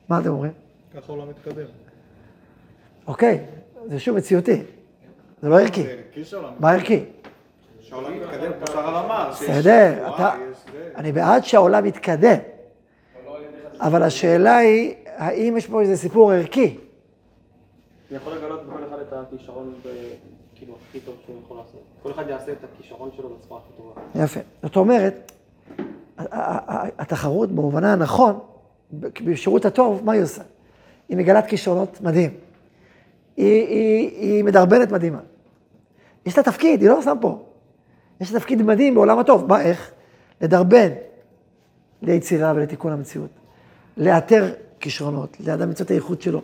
מה 0.08 0.20
אתם 0.20 0.28
אומרים? 0.28 0.52
ככה 0.94 1.12
הוא 1.12 1.18
לא 1.18 1.26
מתקדם. 1.26 1.64
אוקיי, 3.06 3.44
זה 3.86 3.98
שוב 4.00 4.16
מציאותי, 4.16 4.62
זה 5.42 5.48
לא 5.48 5.60
ערכי. 5.60 5.84
מה 6.60 6.72
ערכי? 6.72 7.04
שהעולם 7.80 8.12
מתקדם, 8.20 8.52
כמו 8.58 8.66
שהרב 8.66 9.04
אמר. 9.04 9.30
בסדר. 9.30 10.08
אני 10.96 11.12
בעד 11.12 11.44
שהעולם 11.44 11.86
יתקדם, 11.86 12.36
אבל 13.80 14.02
השאלה 14.02 14.56
היא, 14.56 14.94
האם 15.06 15.56
יש 15.56 15.66
פה 15.66 15.80
איזה 15.80 15.96
סיפור 15.96 16.32
ערכי? 16.32 16.78
אני 18.10 18.16
יכול 18.16 18.32
לגלות 18.36 18.66
בכל 18.66 18.84
אחד 18.88 18.98
את 18.98 19.12
הכישרון, 19.12 19.74
ב- 19.86 19.88
כאילו, 20.62 20.76
הכי 20.88 21.00
טוב 21.00 21.14
שהוא 21.26 21.36
יכול 21.44 21.56
לעשות. 21.56 21.82
כל 22.02 22.10
אחד 22.10 22.28
יעשה 22.28 22.52
את 22.52 22.56
הכישרון 22.64 23.10
שלו 23.16 23.28
בצורה 23.28 23.60
הכי 23.60 23.72
טובה. 23.76 24.24
יפה. 24.24 24.40
זאת 24.62 24.76
אומרת, 24.76 25.32
התחרות 26.98 27.52
במובנה 27.52 27.92
הנכון, 27.92 28.38
בשירות 29.24 29.64
הטוב, 29.64 30.04
מה 30.04 30.12
היא 30.12 30.22
עושה? 30.22 30.42
היא 31.08 31.16
מגלת 31.16 31.46
כישרונות 31.46 32.00
מדהים. 32.00 32.30
היא, 33.36 33.66
היא, 33.66 34.10
היא 34.10 34.44
מדרבנת 34.44 34.92
מדהימה. 34.92 35.20
יש 36.26 36.36
לה 36.36 36.42
תפקיד, 36.42 36.80
היא 36.80 36.88
לא 36.90 36.98
סתם 37.02 37.16
פה. 37.20 37.42
יש 38.20 38.32
לה 38.32 38.40
תפקיד 38.40 38.62
מדהים 38.62 38.94
בעולם 38.94 39.18
הטוב. 39.18 39.46
מה, 39.48 39.62
איך? 39.62 39.90
לדרבן 40.40 40.88
ליצירה 42.02 42.52
ולתיקון 42.56 42.92
המציאות. 42.92 43.30
לאתר 43.96 44.52
כישרונות, 44.80 45.36
לאדם 45.46 45.68
למצוא 45.68 45.86
את 45.86 45.90
האיכות 45.90 46.22
שלו. 46.22 46.40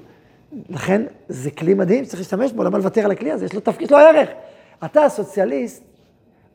לכן, 0.68 1.02
זה 1.28 1.50
כלי 1.50 1.74
מדהים, 1.74 2.04
צריך 2.04 2.18
להשתמש 2.18 2.52
בו, 2.52 2.64
למה 2.64 2.78
לוותר 2.78 3.04
על 3.04 3.10
הכלי 3.10 3.32
הזה? 3.32 3.44
יש 3.44 3.54
לו 3.54 3.60
תפקיד, 3.60 3.86
יש 3.86 3.92
לו 3.92 3.98
ערך. 3.98 4.28
אתה 4.84 5.04
הסוציאליסט, 5.04 5.82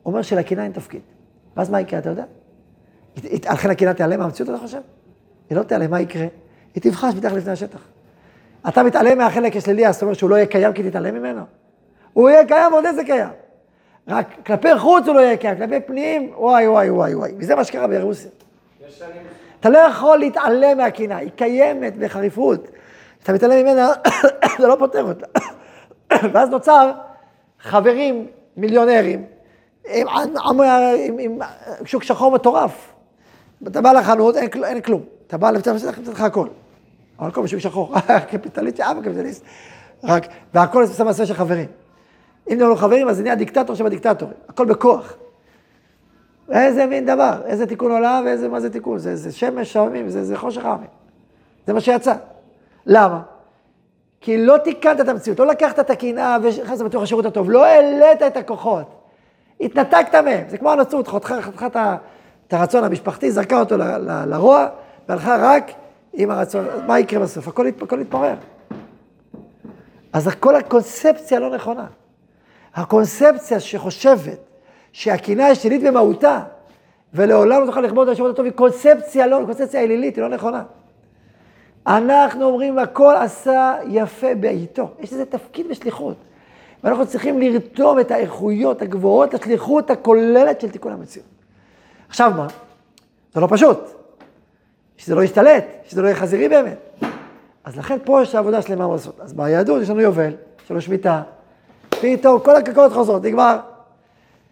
אומר 0.06 0.22
שלקנאה 0.22 0.64
אין 0.64 0.72
תפקיד. 0.72 1.00
ואז 1.56 1.70
מה 1.70 1.80
יקרה, 1.80 1.98
אתה 1.98 2.10
יודע? 2.10 2.24
לכן 3.52 3.70
הקנאה 3.70 3.94
תיעלם 3.94 4.20
מהמציאות, 4.20 4.50
אתה 4.50 4.58
חושב? 4.58 4.80
היא 5.50 5.58
לא 5.58 5.62
תיעלם, 5.62 5.90
מה 5.90 6.00
יקרה? 6.00 6.26
היא 6.74 6.82
תבחש 6.82 7.14
מתחת 7.14 7.32
לפני 7.32 7.52
השטח. 7.52 7.80
אתה 8.68 8.82
מתעלם 8.82 9.18
מהחלק 9.18 9.56
השלילי, 9.56 9.86
אז 9.86 9.94
זאת 9.94 10.02
אומרת 10.02 10.16
שהוא 10.16 10.30
לא 10.30 10.34
יהיה 10.34 10.46
קיים 10.46 10.72
כי 10.72 10.90
תתעלם 10.90 11.14
ממנו? 11.14 11.42
הוא 12.12 12.30
יהיה 12.30 12.46
קיים, 12.46 12.72
עוד 12.72 12.86
איזה 12.86 13.04
קיים. 13.04 13.28
רק 14.08 14.26
כלפי 14.46 14.78
חוץ 14.78 15.06
הוא 15.06 15.14
לא 15.14 15.20
יהיה 15.20 15.36
קיים, 15.36 15.56
כלפי 15.56 15.80
פנים, 15.86 16.32
וואי, 16.36 16.68
וואי, 16.68 16.90
וואי, 16.90 17.14
וואי. 17.14 17.32
וזה 17.38 17.54
מה 17.54 17.64
שקרה 17.64 17.86
ברוסיה. 17.86 18.30
אתה 19.60 19.68
לא 19.68 19.78
יכול 19.78 20.18
להתעלם 20.18 20.76
מהקנאה, 20.76 21.16
היא 21.16 21.30
קיימת 21.36 21.96
בחריפות. 21.96 22.68
אתה 23.24 23.32
מתעלם 23.32 23.66
ממנה, 23.66 23.92
זה 24.60 24.66
לא 24.66 24.76
פותר 24.78 25.02
אותה. 25.02 25.26
ואז 26.32 26.48
נוצר 26.48 26.92
חברים 27.60 28.26
מיליונרים, 28.56 29.24
עם, 29.88 30.08
עם, 30.08 30.60
עם, 31.00 31.18
עם 31.18 31.38
שוק 31.84 32.02
שחור 32.02 32.32
מטורף. 32.32 32.92
אתה 33.66 33.80
בא 33.80 33.92
לחנות, 33.92 34.36
אין, 34.36 34.48
אין 34.64 34.80
כלום. 34.80 35.02
אתה 35.26 35.38
בא 35.38 35.50
לבית 35.50 35.66
המשפט, 35.66 35.98
נותן 35.98 36.12
לך 36.12 36.20
הכל. 36.20 36.48
אבל 37.18 37.28
הכל 37.28 37.42
בשוק 37.42 37.60
שחור. 37.60 37.94
קפיטליסט, 38.30 38.80
אבא 38.80 39.00
קפיטליסט. 39.00 39.44
רק, 40.04 40.26
והכל 40.54 40.82
עושה 40.82 41.04
מעשה 41.04 41.26
של 41.26 41.34
חברים. 41.34 41.66
אם 42.50 42.54
נהיו 42.56 42.68
לו 42.68 42.76
חברים, 42.76 43.08
אז 43.08 43.16
זה 43.16 43.22
נהיה 43.22 43.34
דיקטטור 43.34 43.76
שבדיקטטורים. 43.76 44.34
הכל 44.48 44.66
בכוח. 44.66 45.14
איזה 46.50 46.86
מין 46.86 47.06
דבר, 47.06 47.40
איזה 47.44 47.66
תיקון 47.66 47.92
עולם 47.92 48.22
ואיזה, 48.26 48.48
מה 48.48 48.60
זה 48.60 48.70
תיקון? 48.70 48.98
זה, 48.98 49.16
זה 49.16 49.32
שמש 49.32 49.76
העמים, 49.76 50.08
זה, 50.08 50.24
זה 50.24 50.36
חושך 50.36 50.64
העמים. 50.64 50.88
זה 51.66 51.72
מה 51.72 51.80
שיצא. 51.80 52.14
למה? 52.86 53.20
כי 54.20 54.46
לא 54.46 54.58
תיקנת 54.58 55.00
את 55.00 55.08
המציאות, 55.08 55.38
לא 55.38 55.46
לקחת 55.46 55.80
את 55.80 55.90
הקנאה 55.90 56.36
ונכנסת 56.42 56.84
בתוך 56.84 57.02
השירות 57.02 57.26
הטוב, 57.26 57.50
לא 57.50 57.64
העלית 57.64 58.22
את 58.26 58.36
הכוחות, 58.36 58.86
התנתקת 59.60 60.14
מהם. 60.14 60.44
זה 60.48 60.58
כמו 60.58 60.72
הנצרות, 60.72 61.08
חתכה 61.08 61.76
את 62.46 62.52
הרצון 62.52 62.84
המשפחתי, 62.84 63.30
זרקה 63.30 63.60
אותו 63.60 63.76
לרוע, 64.26 64.66
והלכה 65.08 65.36
רק 65.40 65.70
עם 66.12 66.30
הרצון, 66.30 66.64
מה 66.86 67.00
יקרה 67.00 67.20
בסוף? 67.20 67.48
הכל, 67.48 67.66
הכל 67.82 68.00
יתפורר. 68.00 68.34
אז 70.12 70.28
כל 70.40 70.56
הקונספציה 70.56 71.40
לא 71.40 71.54
נכונה. 71.54 71.86
הקונספציה 72.74 73.60
שחושבת 73.60 74.38
שהקנאה 74.92 75.46
היא 75.46 75.54
שלילית 75.54 75.82
במהותה, 75.82 76.40
ולעולם 77.14 77.60
לא 77.60 77.66
תוכל 77.66 77.80
לכבוד 77.80 78.08
את 78.08 78.12
השירות 78.12 78.32
הטוב, 78.32 78.44
היא 78.44 78.52
קונספציה 78.52 79.26
לא, 79.26 79.40
קונספציה 79.46 79.80
אלילית, 79.80 80.16
היא 80.16 80.22
לא 80.22 80.28
נכונה. 80.28 80.62
אנחנו 81.86 82.44
אומרים, 82.44 82.78
הכל 82.78 83.14
עשה 83.16 83.76
יפה 83.88 84.34
בעיתו. 84.34 84.90
יש 85.00 85.12
לזה 85.12 85.24
תפקיד 85.24 85.66
ושליחות. 85.70 86.16
ואנחנו 86.84 87.06
צריכים 87.06 87.40
לרתום 87.40 88.00
את 88.00 88.10
האיכויות 88.10 88.82
הגבוהות 88.82 89.34
לשליחות 89.34 89.90
הכוללת 89.90 90.60
של 90.60 90.70
תיקון 90.70 90.92
המציאות. 90.92 91.28
עכשיו 92.08 92.32
מה? 92.36 92.46
זה 93.34 93.40
לא 93.40 93.48
פשוט. 93.50 93.78
שזה 94.96 95.14
לא 95.14 95.24
ישתלט, 95.24 95.64
שזה 95.88 96.02
לא 96.02 96.06
יהיה 96.06 96.16
חזירי 96.16 96.48
באמת. 96.48 96.78
אז 97.64 97.76
לכן 97.76 97.98
פה 98.04 98.22
יש 98.22 98.34
עבודה 98.34 98.62
שלמה 98.62 98.86
מה 98.86 98.92
לעשות. 98.92 99.20
אז 99.20 99.32
ביהדות 99.32 99.82
יש 99.82 99.90
לנו 99.90 100.00
יובל, 100.00 100.32
יש 100.64 100.70
לנו 100.70 100.80
שמיטה, 100.80 101.22
פתאום 101.88 102.40
כל 102.40 102.56
הקרקעות 102.56 102.92
חוזרות, 102.92 103.24
נגמר. 103.24 103.58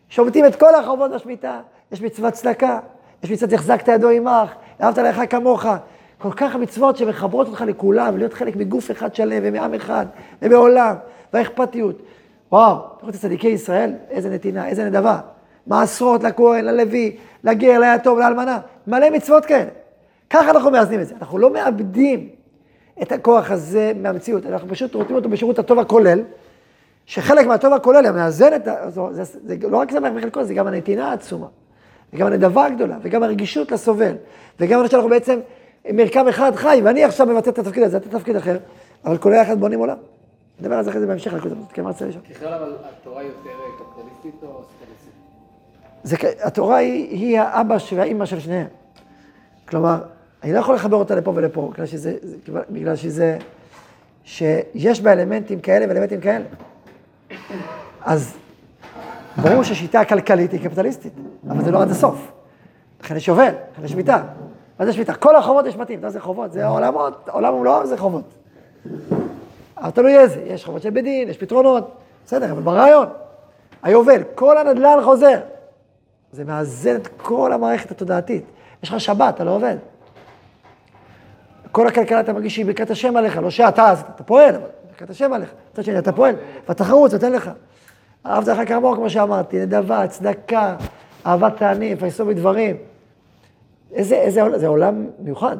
שומטים 0.09 0.47
את 0.47 0.57
כל 0.57 0.75
החובות 0.75 1.11
בשמיטה, 1.11 1.61
יש 1.93 2.03
מצוות 2.03 2.33
צדקה, 2.33 2.79
יש 3.23 3.31
מצוות 3.31 3.53
החזקת 3.53 3.89
ידו 3.89 4.09
עמך, 4.09 4.51
אהבת 4.83 4.99
לך 4.99 5.21
כמוך. 5.31 5.67
כל 6.23 6.33
כך 6.33 6.57
מצוות 6.57 6.97
שמחברות 6.97 7.49
אותך 7.49 7.61
לכולם, 7.61 8.17
להיות 8.17 8.33
חלק 8.33 8.57
מגוף 8.57 8.91
אחד 8.91 9.15
שלם 9.15 9.43
ומעם 9.43 9.75
אחד 9.75 10.07
ומעולם, 10.43 10.95
והאכפתיות. 11.33 12.03
וואו, 12.53 12.77
אתה 12.77 13.01
רואה 13.01 13.11
את 13.11 13.15
צדיקי 13.15 13.49
ישראל? 13.49 13.93
איזה 14.11 14.31
נתינה, 14.31 14.69
איזה 14.69 14.85
נדבה. 14.85 15.21
מעשרות 15.67 16.23
לכהן, 16.25 16.65
ללוי, 16.65 17.17
לגר, 17.45 17.79
ליתום, 17.79 18.19
לאלמנה, 18.19 18.59
מלא 18.87 19.11
מצוות 19.11 19.47
כאלה. 19.47 19.71
ככה 20.31 20.51
אנחנו 20.51 20.71
מאזנים 20.71 21.01
את 21.01 21.07
זה. 21.07 21.15
אנחנו 21.21 21.39
לא 21.39 21.53
מאבדים 21.53 22.29
את 23.03 23.13
הכוח 23.13 23.51
הזה 23.51 23.93
מהמציאות, 23.97 24.47
אנחנו 24.47 24.69
פשוט 24.69 24.95
רואים 24.95 25.15
אותו 25.15 25.29
בשירות 25.29 25.59
הטוב 25.59 25.79
הכולל, 25.79 26.23
שחלק 27.07 27.47
מהטוב 27.47 27.73
הכולל, 27.73 28.07
המאזן 28.07 28.55
את 28.55 28.69
ה... 28.69 28.91
זה, 28.91 29.01
זה, 29.11 29.39
זה 29.45 29.57
לא 29.69 29.77
רק 29.77 29.91
זה 29.91 30.01
בחלקו, 30.01 30.45
זה 30.45 30.55
גם 30.55 30.67
הנתינה 30.67 31.11
העצומה, 31.11 31.47
וגם 32.13 32.27
הנדבה 32.27 32.67
הגדולה, 32.67 32.97
וגם 33.03 33.23
הרגישות 33.23 33.73
לסובל, 33.73 34.15
וגם 34.61 34.81
אני 34.81 34.89
שאנחנו 34.89 35.09
בעצם 35.09 35.41
מרקם 35.91 36.29
אחד 36.29 36.53
חי, 36.57 36.81
ואני 36.85 37.05
עכשיו 37.05 37.27
מבצע 37.27 37.51
את 37.51 37.59
התפקיד 37.59 37.83
הזה, 37.83 37.97
אתה 37.97 38.09
תפקיד 38.09 38.37
אחר, 38.37 38.59
אבל 39.05 39.19
כולל 39.19 39.35
יחד 39.35 39.61
בונים 39.61 39.79
עולם. 39.81 39.97
נדבר 40.61 40.75
על 40.75 40.85
זה 40.85 40.91
אחרי 40.91 41.01
זה 41.01 41.07
בהמשך, 41.07 41.35
כן, 41.73 41.83
מה 41.83 41.91
רצית 41.91 42.09
לשאול? 42.09 42.23
ככלל, 42.35 42.55
אבל 42.55 42.73
התורה 43.01 43.23
יותר 43.23 43.51
קפיטליסטית 43.79 44.43
או 44.43 44.63
סטליסטית? 46.05 46.41
התורה 46.43 46.77
היא, 46.77 47.41
האבא 47.41 47.77
והאימא 47.97 48.27
של 48.27 48.41
שניהם. 48.41 48.67
כלומר, 49.69 49.99
אני 50.43 50.53
לא 50.53 50.59
יכול 50.59 50.75
לחבר 50.75 50.97
אותה 50.97 51.15
לפה 51.15 51.33
ולפה, 51.35 51.71
בגלל 51.73 51.87
שזה, 51.87 52.15
זה- 52.23 52.37
בגלל 52.71 52.97
שזה, 52.97 53.39
שיש 54.25 55.01
בה 55.01 55.13
אלמנטים 55.13 55.61
כאלה 55.61 55.87
ואלמנטים 55.89 56.21
כאלה. 56.21 56.45
אז 58.05 58.35
ברור 59.43 59.63
שהשיטה 59.63 60.01
הכלכלית 60.01 60.53
היא 60.53 60.61
קפיטליסטית, 60.65 61.13
אבל 61.51 61.65
זה 61.65 61.71
לא 61.71 61.83
עד 61.83 61.91
הסוף. 61.91 62.33
לכן 63.03 63.17
יש 63.17 63.29
יובל, 63.29 63.53
לכן 63.75 63.85
יש 63.85 63.93
שמיטה. 63.93 64.23
מה 64.83 64.87
זה 64.87 64.93
שמיטה? 64.93 65.15
כל 65.15 65.37
החובות 65.37 65.67
יש 65.67 65.75
אתה 65.75 65.93
יודע 65.93 66.11
זה 66.11 66.21
חובות, 66.21 66.53
זה 66.53 66.67
עולמות, 66.67 67.29
העולם 67.29 67.55
הוא 67.55 67.65
לא 67.65 67.87
זה 67.87 67.97
חובות. 67.97 68.35
אבל 69.79 69.91
תלוי 69.91 70.19
איזה, 70.19 70.43
יש 70.47 70.65
חובות 70.65 70.83
של 70.83 70.91
בית 70.91 71.05
דין, 71.05 71.29
יש 71.29 71.39
פתרונות, 71.39 71.95
בסדר, 72.27 72.53
אבל 72.53 72.63
ברעיון, 72.63 73.07
היובל, 73.83 74.23
כל 74.35 74.59
הנדל"ן 74.59 74.99
חוזר. 75.05 75.41
זה 76.33 76.45
מאזן 76.45 76.97
את 76.97 77.09
כל 77.17 77.53
המערכת 77.53 77.91
התודעתית. 77.91 78.45
יש 78.83 78.89
לך 78.89 79.01
שבת, 79.01 79.35
אתה 79.35 79.45
לא 79.45 79.51
עובד. 79.51 79.77
כל 81.73 81.87
הכלכלה 81.87 82.21
אתה 82.21 82.33
מרגיש 82.33 82.55
שהיא 82.55 82.67
ברכת 82.67 82.91
השם 82.91 83.17
עליך, 83.17 83.37
לא 83.37 83.51
שאתה, 83.51 83.91
אז 83.91 84.05
אתה 84.15 84.23
פועל, 84.23 84.55
אבל 84.55 84.67
ברכת 84.91 85.11
השם 85.11 85.33
עליך. 85.33 85.53
מצד 85.73 85.85
שני, 85.85 85.99
אתה 85.99 86.13
פועל, 86.13 86.35
והתחרות 86.69 87.13
נותן 87.13 87.33
לך. 87.33 87.51
אהבת 88.27 88.49
לך 88.49 88.69
כמוהו, 88.69 88.97
כמו 88.97 89.11
שאמרתי, 89.11 89.59
נדבה, 89.59 90.07
צדקה, 90.07 90.77
אהבת 91.27 91.57
תעני, 91.57 91.97
פייסו 91.97 92.27
בדברים. 92.27 92.92
איזה, 93.93 94.15
איזה 94.15 94.59
זה 94.59 94.67
עולם 94.67 95.07
מיוחד. 95.19 95.57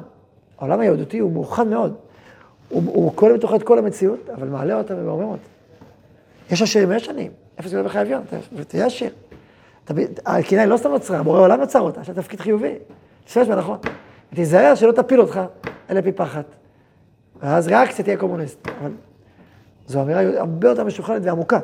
העולם 0.59 0.81
היהודותי 0.81 1.19
הוא 1.19 1.33
מאוחד 1.33 1.67
מאוד. 1.67 1.95
הוא, 2.69 2.83
הוא 2.87 3.13
כולל 3.15 3.37
בתוכו 3.37 3.57
את 3.57 3.63
כל 3.63 3.79
המציאות, 3.79 4.31
אבל 4.35 4.49
מעלה 4.49 4.75
אותה 4.75 4.95
ומעורר 4.97 5.25
אותה. 5.25 5.43
יש 6.51 6.63
עשירים 6.63 6.91
ויש 6.91 7.09
עניים, 7.09 7.31
איפה 7.59 7.69
זה 7.69 7.77
לא 7.77 7.83
בחייביון, 7.83 8.23
תהיה 8.69 8.87
עשיר. 8.87 9.11
הקנאה 10.27 10.63
היא 10.63 10.71
לא 10.71 10.77
סתם 10.77 10.91
נוצרה, 10.91 11.19
הבורא 11.19 11.41
עולם 11.41 11.63
יצר 11.63 11.81
אותה, 11.81 12.01
יש 12.01 12.09
לה 12.09 12.15
תפקיד 12.15 12.41
חיובי. 12.41 12.75
תשתמש 13.25 13.49
בה 13.49 13.57
נכון. 13.57 13.79
ותיזהר 14.33 14.75
שלא 14.75 14.93
תפיל 14.93 15.21
אותך, 15.21 15.41
אלה 15.91 16.03
פי 16.03 16.13
פחת. 16.13 16.45
ואז 17.41 17.71
קצת 17.89 18.05
תהיה 18.05 18.17
קומוניסט. 18.17 18.69
אבל 18.81 18.91
זו 19.87 20.03
אמירה 20.03 20.21
הרבה 20.39 20.69
יותר 20.69 20.85
משוכללת 20.85 21.23
ועמוקה, 21.25 21.59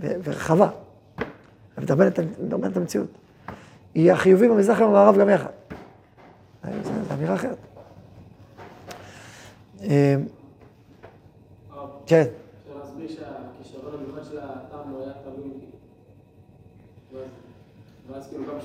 ורחבה. 0.00 0.68
מדרבנת 1.78 2.20
את 2.72 2.76
המציאות. 2.76 3.08
היא 3.94 4.12
החיובי 4.12 4.48
במזרח 4.48 4.80
ובמערב 4.80 5.18
גם 5.18 5.28
יחד. 5.28 5.50
זו 6.64 6.70
זו 7.08 7.14
אמירה 7.14 7.34
אחרת. 7.34 7.58
אה, 9.82 10.14
כן. 12.06 12.24
אפשר 12.62 12.78
להסביר 12.78 13.08
שהכישרון 13.08 13.94
המיוחד 13.94 14.24
של 14.30 14.38
העם 14.38 14.90
הוא 14.90 15.02
היה 15.04 15.12
תמיד. 15.12 15.52
ואז- 18.10 18.28
כאילו 18.28 18.44
גם 18.46 18.60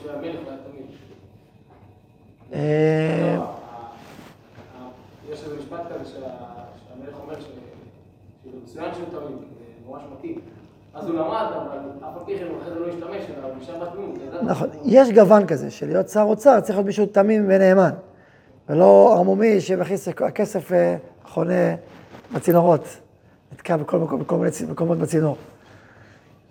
היה 0.49 0.58
תמיד. 0.71 0.86
אה, 2.53 3.36
לא, 3.38 4.89
יש 5.34 5.43
איזה 5.43 5.58
משפט 5.60 5.81
כזה 5.91 6.05
שה- 6.05 6.19
שהמלך 6.88 7.15
אומר 7.21 7.39
ש- 7.39 7.45
כאילו 8.43 8.58
מצוין 8.63 8.93
שהוא 8.93 9.05
תמיד, 9.05 9.38
זה 9.39 9.89
ממש 9.89 10.03
מתאים. 10.17 10.41
אז 10.95 11.08
הוא 11.08 11.15
למד, 11.15 11.45
אבל 11.55 11.77
אף 12.01 12.25
פי 12.25 12.38
כן 12.39 12.45
הוא 12.49 12.62
אחרי 12.62 12.73
זה 12.73 12.79
לא 12.79 12.88
השתמש, 12.88 13.38
אלא 13.38 13.47
הוא 13.47 13.53
נשאר 13.62 13.79
בתמימות. 13.79 14.17
נכון, 14.43 14.69
יש 14.84 15.12
גוון 15.12 15.47
כזה, 15.47 15.71
של 15.71 15.86
להיות 15.86 16.10
שר 16.10 16.21
אוצר 16.21 16.60
צריך 16.60 16.77
להיות 16.77 16.86
מישהו 16.86 17.05
תמים 17.05 17.45
ונאמן, 17.47 17.91
ולא 18.69 19.13
ערמומי 19.13 19.62
שמכניס 19.62 20.08
הכסף 20.08 20.71
אה, 20.71 20.95
חונה 21.25 21.75
בצינורות, 22.34 22.97
נתקע 23.53 23.77
בכל 23.77 23.97
מקום, 23.99 24.19
בכל 24.19 24.36
מיני 24.36 24.51
מקומות 24.69 24.97
בצינור. 24.97 25.38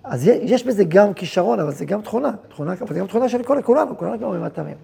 אז 0.05 0.27
יש 0.27 0.67
בזה 0.67 0.85
גם 0.85 1.15
כישרון, 1.15 1.61
אבל 1.61 1.73
זה 1.73 1.85
גם 1.85 2.03
תכונה, 2.03 2.31
תכונה, 2.49 2.73
אבל 2.81 2.95
זה 2.95 3.01
גם 3.01 3.07
תכונה 3.07 3.29
של 3.29 3.43
כל, 3.43 3.63
כולנו, 3.63 3.99
כולנו 3.99 4.19
גם 4.19 4.49
תמים. 4.49 4.77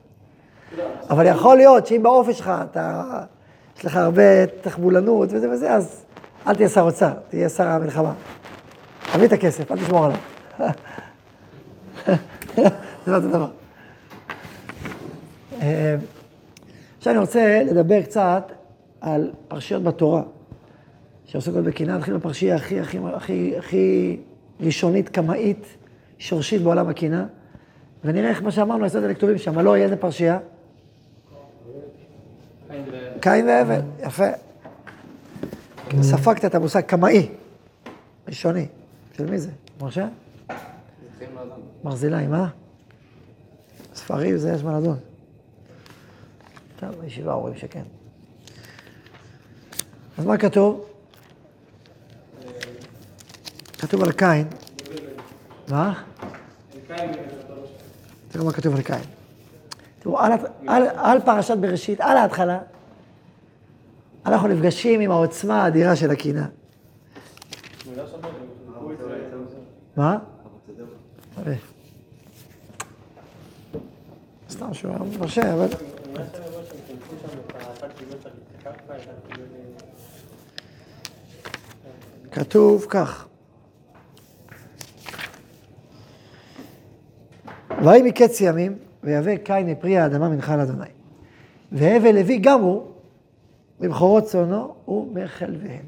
אבל 1.11 1.27
יכול 1.27 1.57
להיות 1.57 1.87
שאם 1.87 2.03
באופי 2.03 2.33
שלך 2.33 2.53
אתה, 2.71 3.03
יש 3.79 3.85
לך 3.85 3.97
הרבה 3.97 4.47
תחבולנות 4.47 5.29
וזה 5.33 5.51
וזה, 5.51 5.73
אז 5.73 6.05
אל 6.47 6.55
תהיה 6.55 6.69
שר 6.69 6.81
אוצר, 6.81 7.13
תהיה 7.29 7.49
שר 7.49 7.67
המלחמה. 7.67 8.13
תביא 9.13 9.27
את 9.27 9.33
הכסף, 9.33 9.73
אל 9.73 9.77
תשמור 9.77 10.05
עליו. 10.05 10.19
זה 13.07 13.13
לא 13.13 13.17
אותו 13.17 13.29
דבר. 13.29 13.49
עכשיו 16.99 17.13
אני 17.13 17.19
רוצה 17.19 17.63
לדבר 17.67 18.03
קצת 18.03 18.53
על 19.01 19.31
פרשיות 19.49 19.83
בתורה, 19.83 20.23
שעוסקות 21.25 21.65
בקנאה. 21.65 21.97
נתחיל 21.97 22.17
בפרשייה 22.17 22.57
הכי, 22.57 22.81
הכי, 22.81 22.99
הכי, 23.15 23.55
הכי 23.59 24.17
ראשונית, 24.61 25.09
קמאית, 25.09 25.67
שורשית 26.19 26.63
בעולם 26.63 26.89
הקנאה, 26.89 27.25
ונראה 28.05 28.31
איך 28.31 28.43
מה 28.43 28.51
שאמרנו, 28.51 28.85
היסוד 28.85 29.03
האלה 29.03 29.15
כתובים 29.15 29.39
שם. 29.39 29.59
לא, 29.59 29.77
איזה 29.77 29.97
פרשייה? 29.97 30.39
קין 33.21 33.47
והבל, 33.47 33.81
יפה. 34.07 34.27
ספגת 36.03 36.45
את 36.45 36.55
המושג 36.55 36.81
קמאי, 36.81 37.29
ראשוני. 38.29 38.67
של 39.21 39.31
מי 39.31 39.39
זה? 39.39 39.51
משה? 39.81 40.09
ברזילי, 41.85 42.27
מה? 42.27 42.49
ספרים, 43.95 44.37
זה 44.37 44.53
יש 44.53 44.63
מה 44.63 44.79
לדון. 44.79 44.99
טוב, 46.77 46.91
בישיבה 46.91 47.35
אומרים 47.35 47.57
שכן. 47.57 47.83
אז 50.19 50.27
מה 50.27 50.39
כתוב? 50.39 50.87
כתוב 53.79 54.03
על 54.03 54.13
קין. 54.13 54.49
מה? 55.69 56.03
תראו 58.29 58.45
מה 58.45 58.53
כתוב 58.53 58.75
על 58.75 58.83
קין. 58.83 59.03
תראו, 59.99 60.19
על, 60.97 61.21
פרשת 61.25 61.57
בראשית, 61.57 62.01
על 62.01 62.17
ההתחלה, 62.17 62.59
אנחנו 64.27 64.49
נפגשים 64.49 65.01
עם 65.01 65.11
העוצמה 65.11 65.65
האדירה 65.65 65.97
של 65.97 66.11
הקנאה. 66.11 66.47
מה? 70.01 70.19
יפה. 71.33 71.51
סתם 74.51 74.75
שהוא 74.75 74.91
היה 74.91 75.19
מרשה, 75.19 75.55
אבל... 75.55 75.67
כתוב 82.33 82.87
כך. 82.89 83.29
ויהי 87.85 88.03
מקץ 88.03 88.41
ימים, 88.41 88.79
ויבא 89.05 89.37
קין 89.37 89.67
מפרי 89.67 89.99
האדמה 89.99 90.29
מנחה 90.29 90.57
לאדוני. 90.57 90.91
והבל 91.73 92.15
לוי 92.15 92.39
גם 92.39 92.61
הוא, 92.61 92.87
מבכורות 93.81 94.25
צאנו 94.25 94.75
ומחלביהם. 94.89 95.85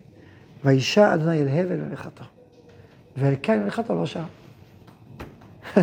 וישע 0.64 1.14
אדוני 1.14 1.42
אל 1.42 1.48
הבל 1.48 1.80
ומלכתו. 1.80 2.24
ואל 3.16 3.34
קין 3.34 3.60
ומלכתו 3.62 3.94
לא 3.94 4.06
שם. 4.06 4.24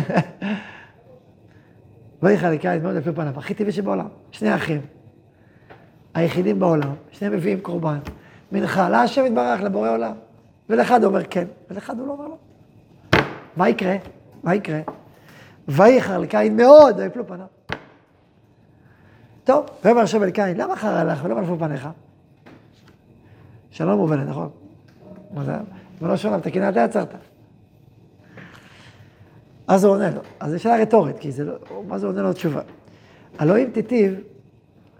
ויחל 2.22 2.50
לקין 2.50 2.82
מאוד 2.82 2.94
לפי 2.94 3.12
פניו, 3.12 3.38
הכי 3.38 3.54
טבעי 3.54 3.72
שבעולם, 3.72 4.08
שני 4.30 4.54
אחים, 4.54 4.80
היחידים 6.14 6.60
בעולם, 6.60 6.94
שניהם 7.10 7.34
מביאים 7.34 7.60
קורבן, 7.60 7.98
מנחה 8.52 8.88
להשם 8.88 9.26
יתברך 9.26 9.60
לבורא 9.60 9.90
עולם, 9.90 10.12
ולאחד 10.68 11.04
אומר 11.04 11.24
כן, 11.24 11.44
ולאחד 11.70 11.98
הוא 11.98 12.06
לא 12.06 12.12
אומר 12.12 12.28
לא. 12.28 12.36
מה 13.56 13.68
יקרה? 13.68 13.96
מה 14.42 14.54
יקרה? 14.54 14.80
ויחר 15.68 16.18
לקין 16.18 16.56
מאוד, 16.56 16.98
ויפלו 16.98 17.26
פניו. 17.26 17.46
טוב, 19.44 19.66
ויאמר 19.84 20.00
השם 20.00 20.22
אל 20.22 20.30
קין, 20.30 20.56
למה 20.56 20.76
חרה 20.76 21.04
לך 21.04 21.24
ולמה 21.24 21.40
נפלו 21.40 21.58
פניך? 21.58 21.88
שלום 23.70 23.98
מובנת, 23.98 24.28
נכון? 24.28 24.50
מה 25.34 25.44
זה? 25.44 25.52
ולא 26.00 26.16
שונה, 26.16 26.38
אתה 26.38 26.80
יצרת. 26.84 27.14
אז 29.68 29.84
הוא 29.84 29.92
עונה 29.92 30.10
לו. 30.10 30.20
אז 30.40 30.52
זו 30.52 30.58
שאלה 30.58 30.76
רטורית, 30.76 31.18
כי 31.18 31.32
זה 31.32 31.44
לא, 31.44 31.54
מה 31.88 31.98
זה 31.98 32.06
עונה 32.06 32.22
לו 32.22 32.32
תשובה? 32.32 32.60
הלא 33.38 33.58
אם 33.58 33.70
תיטיב, 33.72 34.20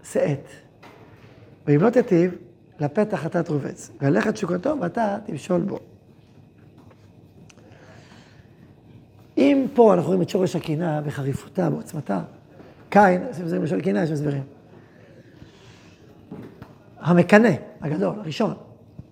שאת. 0.05 0.49
ואם 1.67 1.81
לא 1.81 1.91
תיטיב, 1.91 2.35
לפתח 2.81 3.27
אתה 3.27 3.43
תרובץ. 3.43 3.91
ולך 4.01 4.27
את 4.27 4.37
שוקתו 4.37 4.75
ואתה 4.81 5.19
תמשול 5.27 5.61
בו. 5.61 5.79
אם 9.39 9.67
פה 9.75 9.95
אנחנו 9.95 10.07
רואים 10.07 10.23
את 10.23 10.29
שורש 10.29 10.57
הקנאה 10.57 11.01
בחריפותה, 11.01 11.71
בעוצמתה, 11.71 12.21
קין, 12.89 13.23
יש 13.31 13.41
הסברים 13.41 13.63
לשאול 13.63 13.81
קנאה, 13.81 14.03
יש 14.03 14.11
הסברים. 14.11 14.43
המקנא, 17.01 17.53
הגדול, 17.81 18.15
הראשון, 18.19 18.55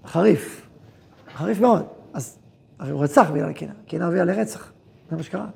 החריף, 0.05 0.68
חריף 1.35 1.61
מאוד. 1.61 1.87
אז 2.13 2.39
הרי 2.79 2.91
הוא 2.91 3.03
רצח 3.03 3.31
בגלל 3.31 3.53
קנאה, 3.53 3.73
קנאה 3.89 4.07
הביאה 4.07 4.25
לרצח, 4.25 4.73
זה 5.11 5.17
מה 5.17 5.23
שקרה. 5.23 5.47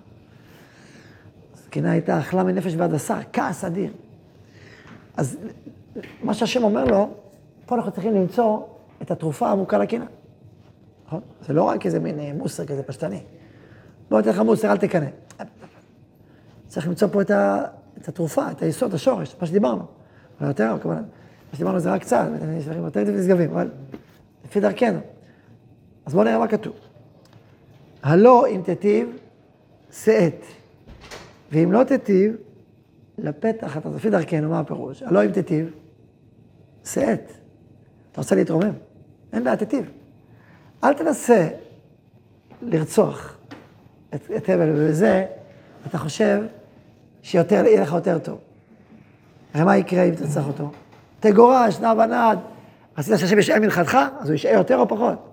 אז 1.55 1.69
קנאה 1.71 1.91
הייתה 1.91 2.21
אכלה 2.21 2.45
מנפש 2.45 2.75
ועד 2.77 2.93
בשר, 2.95 3.19
כעס 3.33 3.65
אדיר. 3.65 3.93
אז 5.17 5.39
מה 6.23 6.35
שהשם 6.35 6.65
אומר 6.65 6.85
לו, 6.85 7.15
פה 7.67 7.77
אנחנו 7.77 7.93
צריכים 7.93 8.15
למצוא 8.15 8.61
את 9.03 9.11
התרופה 9.11 9.49
העמוקה 9.49 9.79
לקנאה. 9.79 10.07
נכון? 11.07 11.21
זה 11.47 11.53
לא 11.53 11.63
רק 11.63 11.87
איזה 11.87 12.01
מין 12.01 12.21
אה, 12.21 12.33
מוסר 12.35 12.67
כזה 12.67 12.83
פשטני. 12.83 13.21
בוא 14.11 14.19
ניתן 14.19 14.31
לך 14.31 14.39
מוסר, 14.39 14.73
אל 14.73 14.77
תקנא. 14.77 15.07
צריך 16.69 16.89
למצוא 16.89 17.09
פה 17.09 17.23
את, 17.23 17.31
ה, 17.31 17.65
את 17.99 18.09
התרופה, 18.09 18.51
את 18.51 18.63
היסוד, 18.63 18.95
השורש, 18.95 19.37
מה 19.41 19.47
שדיברנו. 19.47 19.85
אבל 20.41 20.49
יותר, 20.49 20.77
כמובן, 20.83 21.03
מה 21.03 21.55
שדיברנו 21.55 21.81
זה 21.81 21.93
רק 21.93 22.01
קצת, 22.01 22.27
יש 22.59 22.65
דברים 22.65 22.85
יותר 22.85 23.01
נשגבים, 23.01 23.51
אבל 23.51 23.71
לפי 24.45 24.61
דרכנו. 24.61 24.99
אז 26.07 26.13
בואו 26.13 26.25
נראה 26.25 26.39
מה 26.39 26.49
כתוב. 26.49 26.75
הלא 28.03 28.47
אם 28.49 28.61
תיטיב, 28.65 29.17
שאת, 29.93 30.45
ואם 31.53 31.73
לא 31.73 31.85
תיטיב, 31.85 32.37
לפתח 33.19 33.77
אתה, 33.77 33.89
לפי 33.97 34.11
דרכנו, 34.11 34.51
מה 34.51 34.61
הפירוש? 34.61 35.03
הלא 35.03 35.25
אם 35.25 35.33
תיטיב, 35.33 35.71
שאת. 36.85 37.33
אתה 38.13 38.21
רוצה 38.21 38.35
להתרומם? 38.35 38.73
אין 39.33 39.45
בעיה, 39.45 39.57
תיטיב. 39.57 39.91
אל 40.85 40.95
תנסה 40.95 41.49
לרצוח 42.63 43.37
את, 44.15 44.31
את 44.37 44.49
הבל, 44.49 44.71
ובזה 44.71 45.27
אתה 45.87 45.99
חושב 45.99 46.43
שיהיה 47.23 47.83
לך 47.83 47.93
יותר 47.93 48.19
טוב. 48.19 48.39
הרי 49.55 49.65
מה 49.65 49.77
יקרה 49.77 50.03
אם 50.03 50.15
תרצח 50.15 50.47
אותו? 50.47 50.71
תגורש, 51.21 51.81
נע 51.81 51.93
ונד. 51.93 52.39
רצית 52.99 53.19
שהשם 53.19 53.39
ישעה 53.39 53.61
מנחתך? 53.61 53.99
אז 54.21 54.29
הוא 54.29 54.35
ישעה 54.35 54.53
יותר 54.53 54.79
או 54.79 54.89
פחות? 54.89 55.32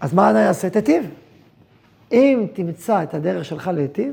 אז 0.00 0.14
מה 0.14 0.30
אני 0.30 0.48
אעשה? 0.48 0.70
תיטיב. 0.70 1.10
אם 2.12 2.46
תמצא 2.52 3.02
את 3.02 3.14
הדרך 3.14 3.44
שלך 3.44 3.70
להיטיב, 3.74 4.12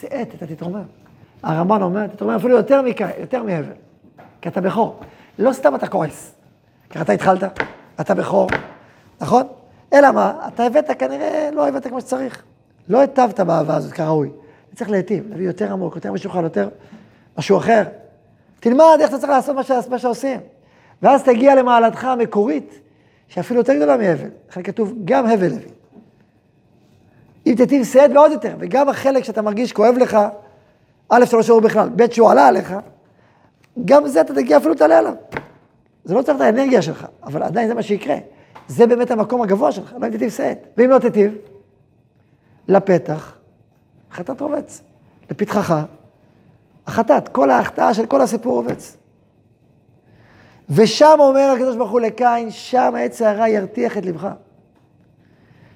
שאת, 0.00 0.34
אתה 0.34 0.46
תתרומם. 0.46 0.82
הרמב"ן 1.42 1.82
אומר, 1.82 2.06
תתרומם 2.06 2.34
אפילו 2.34 2.56
יותר, 2.56 2.82
מכ... 2.82 3.00
יותר 3.18 3.42
מהבל, 3.42 3.72
כי 4.40 4.48
אתה 4.48 4.60
בכור. 4.60 5.00
לא 5.38 5.52
סתם 5.52 5.74
אתה 5.74 5.86
כועס, 5.86 6.34
כי 6.90 7.00
אתה 7.00 7.12
התחלת, 7.12 7.42
אתה 8.00 8.14
בכור, 8.14 8.48
נכון? 9.20 9.46
אלא 9.92 10.12
מה, 10.12 10.48
אתה 10.48 10.64
הבאת 10.64 10.90
כנראה, 10.98 11.50
לא 11.52 11.68
הבאת 11.68 11.86
כמו 11.86 12.00
שצריך. 12.00 12.42
לא 12.88 13.00
היטבת 13.00 13.40
באהבה 13.40 13.76
הזאת 13.76 13.92
כראוי. 13.92 14.30
צריך 14.74 14.90
להיטיב, 14.90 15.28
להביא 15.28 15.46
יותר 15.46 15.72
עמוק, 15.72 15.94
יותר 15.94 16.12
משוחרר, 16.12 16.42
יותר 16.42 16.68
משהו 17.38 17.58
אחר. 17.58 17.82
תלמד 18.60 18.96
איך 19.00 19.08
אתה 19.10 19.18
צריך 19.18 19.30
לעשות 19.30 19.56
מה, 19.56 19.62
ש... 19.62 19.70
מה 19.90 19.98
שעושים. 19.98 20.40
ואז 21.02 21.22
תגיע 21.22 21.54
למעלתך 21.54 22.04
המקורית, 22.04 22.80
שאפילו 23.28 23.60
יותר 23.60 23.74
גדולה 23.74 23.96
מהבל. 23.96 24.28
לכן 24.50 24.62
כתוב, 24.62 24.94
גם 25.04 25.26
הבל 25.26 25.46
הביא. 25.46 25.68
אם 27.46 27.54
תיטיב 27.56 27.84
שאת 27.84 28.10
ועוד 28.14 28.32
יותר, 28.32 28.56
וגם 28.58 28.88
החלק 28.88 29.24
שאתה 29.24 29.42
מרגיש 29.42 29.72
כואב 29.72 29.94
לך, 29.98 30.18
א', 31.08 31.24
שלא 31.24 31.42
שיעור 31.42 31.60
בכלל, 31.60 31.88
ב', 31.96 32.12
שהוא 32.12 32.30
עלה 32.30 32.48
עליך, 32.48 32.74
גם 33.84 34.08
זה 34.08 34.20
אתה 34.20 34.34
תגיע 34.34 34.56
אפילו 34.56 34.74
תעלה 34.74 34.98
עליו. 34.98 35.14
זה 36.04 36.14
לא 36.14 36.22
צריך 36.22 36.36
את 36.36 36.42
האנרגיה 36.42 36.82
שלך, 36.82 37.06
אבל 37.22 37.42
עדיין 37.42 37.68
זה 37.68 37.74
מה 37.74 37.82
שיקרה. 37.82 38.16
זה 38.68 38.86
באמת 38.86 39.10
המקום 39.10 39.42
הגבוה 39.42 39.72
שלך, 39.72 39.94
לא 39.98 40.06
אם 40.06 40.10
תיטיב 40.10 40.30
שאת. 40.30 40.58
ואם 40.76 40.90
לא 40.90 40.98
תיטיב, 40.98 41.34
לפתח, 42.68 43.36
חטאת 44.12 44.40
רובץ. 44.40 44.82
לפתחך, 45.30 45.74
החטאת, 46.86 47.28
כל 47.28 47.50
ההחטאה 47.50 47.94
של 47.94 48.06
כל 48.06 48.20
הסיפור 48.20 48.54
רובץ. 48.54 48.96
ושם 50.70 51.16
אומר 51.18 51.54
הקדוש 51.56 51.76
ברוך 51.76 51.90
הוא 51.90 52.00
לקין, 52.00 52.50
שם 52.50 52.94
עץ 52.98 53.22
הרע 53.22 53.48
ירתיח 53.48 53.98
את 53.98 54.06
לבך. 54.06 54.28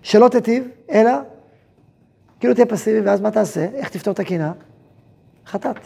שלא 0.02 0.28
תיטיב, 0.28 0.68
אלא, 0.90 1.12
כאילו 2.40 2.54
תהיה 2.54 2.66
פסיבי, 2.66 3.00
ואז 3.00 3.20
מה 3.20 3.30
תעשה? 3.30 3.68
איך 3.74 3.88
תפתור 3.88 4.12
את 4.12 4.20
הקנאה? 4.20 4.52
חטאת. 5.46 5.76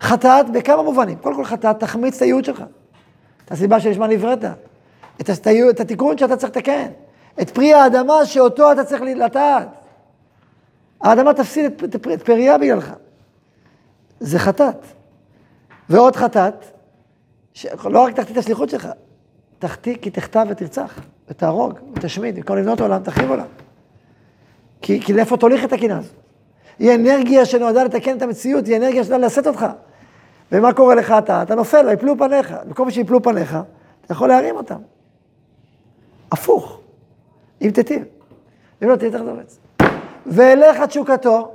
חטאת 0.00 0.50
בכמה 0.50 0.82
מובנים. 0.82 1.18
קודם 1.18 1.36
כל 1.36 1.44
חטאת, 1.44 1.80
תחמיץ 1.80 2.16
את 2.16 2.22
הייעוד 2.22 2.44
שלך. 2.44 2.64
את 3.44 3.52
הסיבה 3.52 3.80
שלשמה 3.80 4.06
נבראת. 4.06 4.44
את, 5.20 5.30
את 5.70 5.80
התיקון 5.80 6.18
שאתה 6.18 6.36
צריך 6.36 6.56
לתקן. 6.56 6.86
את 7.40 7.50
פרי 7.50 7.74
האדמה 7.74 8.26
שאותו 8.26 8.72
אתה 8.72 8.84
צריך 8.84 9.02
לטעת. 9.02 9.68
האדמה 11.00 11.34
תפסיד 11.34 11.64
את, 11.64 11.84
את, 11.84 12.06
את 12.14 12.22
פריה 12.22 12.58
בגללך. 12.58 12.92
זה 14.20 14.38
חטאת. 14.38 14.84
ועוד 15.88 16.16
חטאת, 16.16 16.54
שלא 17.56 18.00
רק 18.00 18.14
תחטיא 18.14 18.32
את 18.32 18.38
השליחות 18.38 18.70
שלך, 18.70 18.88
תחטיא 19.58 19.96
כי 20.02 20.10
תכתב 20.10 20.46
ותרצח, 20.50 20.98
ותהרוג, 21.28 21.78
ותשמיד, 21.94 22.36
במקום 22.36 22.56
לבנות 22.56 22.80
עולם, 22.80 23.02
תחריב 23.02 23.30
עולם. 23.30 23.46
כי, 24.82 25.00
כי 25.00 25.12
לאיפה 25.12 25.36
תוליך 25.36 25.64
את 25.64 25.72
הקנאה 25.72 25.98
הזאת? 25.98 26.14
היא 26.78 26.94
אנרגיה 26.94 27.44
שנועדה 27.44 27.84
לתקן 27.84 28.16
את 28.16 28.22
המציאות, 28.22 28.66
היא 28.66 28.76
אנרגיה 28.76 29.04
שנועדה 29.04 29.26
לשאת 29.26 29.46
אותך. 29.46 29.66
ומה 30.52 30.72
קורה 30.72 30.94
לך 30.94 31.14
אתה? 31.18 31.42
אתה 31.42 31.54
נופל, 31.54 31.86
ויפלו 31.86 32.18
פניך. 32.18 32.54
במקום 32.66 32.90
שיפלו 32.90 33.22
פניך, 33.22 33.56
אתה 34.04 34.12
יכול 34.12 34.28
להרים 34.28 34.56
אותם. 34.56 34.78
הפוך, 36.32 36.80
אם 37.62 37.70
תיטיב. 37.70 38.04
אם 38.82 38.88
לא 38.88 38.96
תהיה 38.96 39.10
צריך 39.10 39.22
לדורץ. 39.22 39.58
ואליך 40.26 40.82
תשוקתו, 40.82 41.54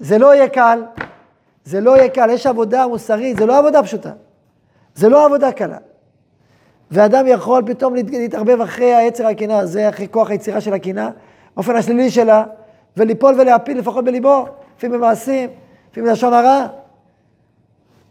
זה 0.00 0.18
לא 0.18 0.34
יהיה 0.34 0.48
קל, 0.48 0.82
זה 1.64 1.80
לא 1.80 1.96
יהיה 1.96 2.08
קל, 2.08 2.30
יש 2.30 2.46
עבודה 2.46 2.86
מוסרית, 2.86 3.36
זה 3.36 3.46
לא 3.46 3.58
עבודה 3.58 3.82
פשוטה. 3.82 4.12
זה 4.96 5.08
לא 5.08 5.24
עבודה 5.24 5.52
קלה. 5.52 5.76
ואדם 6.90 7.26
יכול 7.26 7.62
פתאום 7.66 7.94
להתערבב 7.94 8.60
אחרי 8.60 8.94
היצר 8.94 9.26
הקנאה 9.26 9.58
הזה, 9.58 9.88
אחרי 9.88 10.08
כוח 10.10 10.30
היצירה 10.30 10.60
של 10.60 10.74
הקנאה, 10.74 11.08
באופן 11.56 11.76
השלילי 11.76 12.10
שלה, 12.10 12.44
וליפול 12.96 13.40
ולהפיל 13.40 13.78
לפחות 13.78 14.04
בליבו, 14.04 14.46
לפעמים 14.76 15.00
במעשים, 15.00 15.50
לפעמים 15.90 16.10
בלשון 16.10 16.32
הרע. 16.32 16.66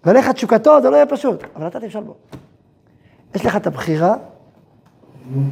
ולך 0.06 0.30
תשוקתו, 0.30 0.82
זה 0.82 0.90
לא 0.90 0.96
יהיה 0.96 1.06
פשוט, 1.06 1.44
אבל 1.56 1.68
אתה 1.68 1.80
תמשל 1.80 2.02
בו. 2.02 2.16
יש 3.36 3.46
לך 3.46 3.56
את 3.56 3.68
הבחירה, 3.68 4.16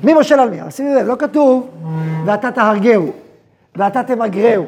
מי 0.03 0.13
מושל 0.13 0.39
על 0.39 0.49
מי? 0.49 0.71
שימי 0.71 0.95
לב, 0.95 1.07
לא 1.07 1.15
כתוב, 1.19 1.69
ואתה 2.25 2.51
תהרגהו, 2.51 3.11
ואתה 3.75 4.03
תמגרהו, 4.03 4.65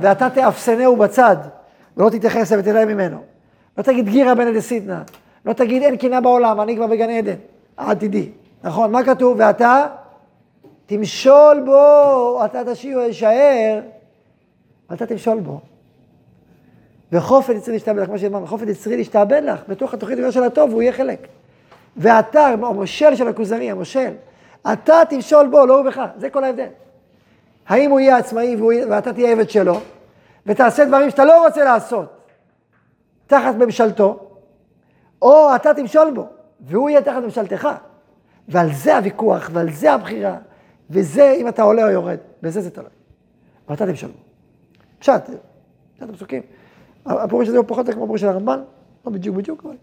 ואתה 0.00 0.30
תאפסנהו 0.30 0.96
בצד, 0.96 1.36
ולא 1.96 2.10
תתייחס 2.10 2.52
אליו 2.52 2.64
ותראה 2.64 2.84
ממנו. 2.84 3.18
לא 3.78 3.82
תגיד 3.82 4.08
גירא 4.08 4.34
בן 4.34 4.46
לא 5.44 5.52
תגיד 5.52 5.82
אין 5.82 5.96
קנאה 5.96 6.20
בעולם, 6.20 6.60
אני 6.60 6.76
כבר 6.76 6.86
בגן 6.86 7.10
עדן, 7.10 7.36
תדעי. 7.98 8.30
נכון, 8.64 8.92
מה 8.92 9.04
כתוב? 9.04 9.36
ואתה 9.40 9.86
תמשול 10.86 11.62
בו, 11.66 12.40
אתה 12.44 12.62
תשאיר 12.72 12.98
וישאר, 12.98 13.80
ואתה 14.90 15.06
תמשול 15.06 15.40
בו. 15.40 15.60
וחופן 17.12 17.56
יצרי 17.56 17.74
להשתעבד 17.74 18.02
לך, 18.02 18.06
כמו 18.06 18.18
שאמרנו, 18.18 18.46
חופן 18.46 18.68
יצרי 18.68 18.96
להשתעבד 18.96 19.42
לך, 19.44 19.60
בתוך 19.68 19.94
התוכנית 19.94 20.18
של 20.30 20.42
הטוב, 20.42 20.72
הוא 20.72 20.82
יהיה 20.82 20.92
חלק. 20.92 21.28
ואתה, 21.96 22.46
המושל 22.46 23.16
של 23.16 23.28
הכוזרי, 23.28 23.70
המושל, 23.70 24.10
אתה 24.72 25.02
תמשול 25.08 25.46
בו, 25.46 25.66
לא 25.66 25.76
הוא 25.76 25.86
בך, 25.86 26.02
זה 26.16 26.30
כל 26.30 26.44
ההבדל. 26.44 26.68
האם 27.68 27.90
הוא 27.90 28.00
יהיה 28.00 28.16
עצמאי 28.16 28.56
ואתה 28.90 29.12
תהיה 29.12 29.32
עבד 29.32 29.50
שלו, 29.50 29.80
ותעשה 30.46 30.84
דברים 30.84 31.10
שאתה 31.10 31.24
לא 31.24 31.44
רוצה 31.44 31.64
לעשות, 31.64 32.06
תחת 33.26 33.54
ממשלתו, 33.54 34.27
או 35.22 35.56
אתה 35.56 35.74
תמשול 35.74 36.10
בו, 36.14 36.28
והוא 36.60 36.90
יהיה 36.90 37.02
תחת 37.02 37.22
ממשלתך. 37.22 37.68
ועל 38.48 38.72
זה 38.72 38.96
הוויכוח, 38.96 39.50
ועל 39.52 39.72
זה 39.72 39.92
הבחירה, 39.92 40.36
וזה 40.90 41.34
אם 41.40 41.48
אתה 41.48 41.62
עולה 41.62 41.84
או 41.84 41.90
יורד, 41.90 42.18
בזה 42.42 42.60
זה 42.60 42.70
תלוי. 42.70 42.90
ואתה 43.68 43.86
תמשול 43.86 44.10
בו. 44.10 44.18
פשט, 44.98 45.22
פשט 45.96 46.10
הפסוקים. 46.10 46.42
הפירוש 47.06 47.48
הזה 47.48 47.58
הוא 47.58 47.64
פחות 47.68 47.86
כמו 47.90 48.02
הפירוש 48.02 48.20
של 48.20 48.28
הרמב"ן, 48.28 48.60
לא 49.06 49.12
בדיוק 49.12 49.36
בדיוק, 49.36 49.64
אבל 49.64 49.76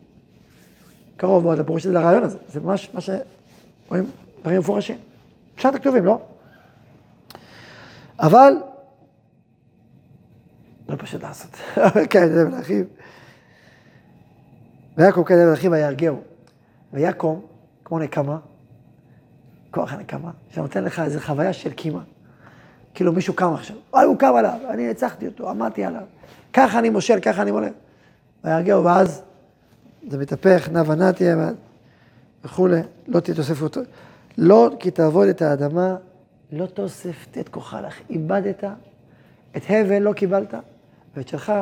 קרוב 1.18 1.44
מאוד 1.44 1.58
לפירוש 1.58 1.86
הזה, 1.86 1.94
לרעיון 1.94 2.24
הזה. 2.24 2.38
זה 2.48 2.60
ממש 2.60 2.90
מה 2.94 3.02
שרואים 3.02 4.06
דברים 4.42 4.60
מפורשים. 4.60 4.98
פשט 5.56 5.76
הכתובים, 5.76 6.06
לא? 6.06 6.20
אבל, 8.20 8.54
לא 10.90 10.96
פשוט 10.98 11.24
לעשות. 11.24 11.52
כן, 12.10 12.34
זה 12.34 12.46
מלאכים. 12.46 12.86
ויקום 14.98 15.24
כדבר 15.24 15.54
אחיו 15.54 15.72
ויהרגהו. 15.72 16.22
ויקום, 16.94 17.42
כמו 17.86 18.00
נקמה, 18.00 18.38
כוח 19.72 19.94
הנקמה, 19.94 20.32
שנותן 20.50 20.84
לך 20.84 21.00
איזו 21.00 21.20
חוויה 21.20 21.54
של 21.54 21.72
קימה. 21.72 22.02
כאילו 22.94 23.14
מישהו 23.14 23.34
קם 23.34 23.54
עכשיו, 23.54 23.78
וואי, 23.94 24.06
הוא 24.06 24.18
קם 24.18 24.34
עליו, 24.36 24.60
אני 24.70 24.88
ניצחתי 24.88 25.28
אותו, 25.28 25.50
עמדתי 25.50 25.86
עליו. 25.86 26.02
ככה 26.54 26.80
אני 26.80 26.90
מושל, 26.90 27.20
ככה 27.20 27.42
אני 27.42 27.52
מולך. 27.52 27.72
ויהרגהו, 28.44 28.84
ואז 28.84 29.22
זה 30.10 30.18
מתהפך, 30.18 30.70
נע 30.72 30.84
ונע 30.88 31.12
תהיה, 31.12 31.36
וכולי, 32.44 32.82
לא 33.08 33.20
תהיה 33.20 33.36
תוסף 33.36 33.62
אותו. 33.62 33.82
לא 34.38 34.72
כי 34.80 34.92
תעבוד 34.92 35.28
את 35.28 35.42
האדמה, 35.42 35.96
לא 36.52 36.66
תוסף 36.66 37.28
תת 37.32 37.50
כוחה 37.50 37.82
לך. 37.82 38.00
איבדת, 38.10 38.64
את 39.58 39.64
הבל 39.70 40.00
לא 40.00 40.14
קיבלת, 40.14 40.54
ואת 41.16 41.28
שלך 41.28 41.54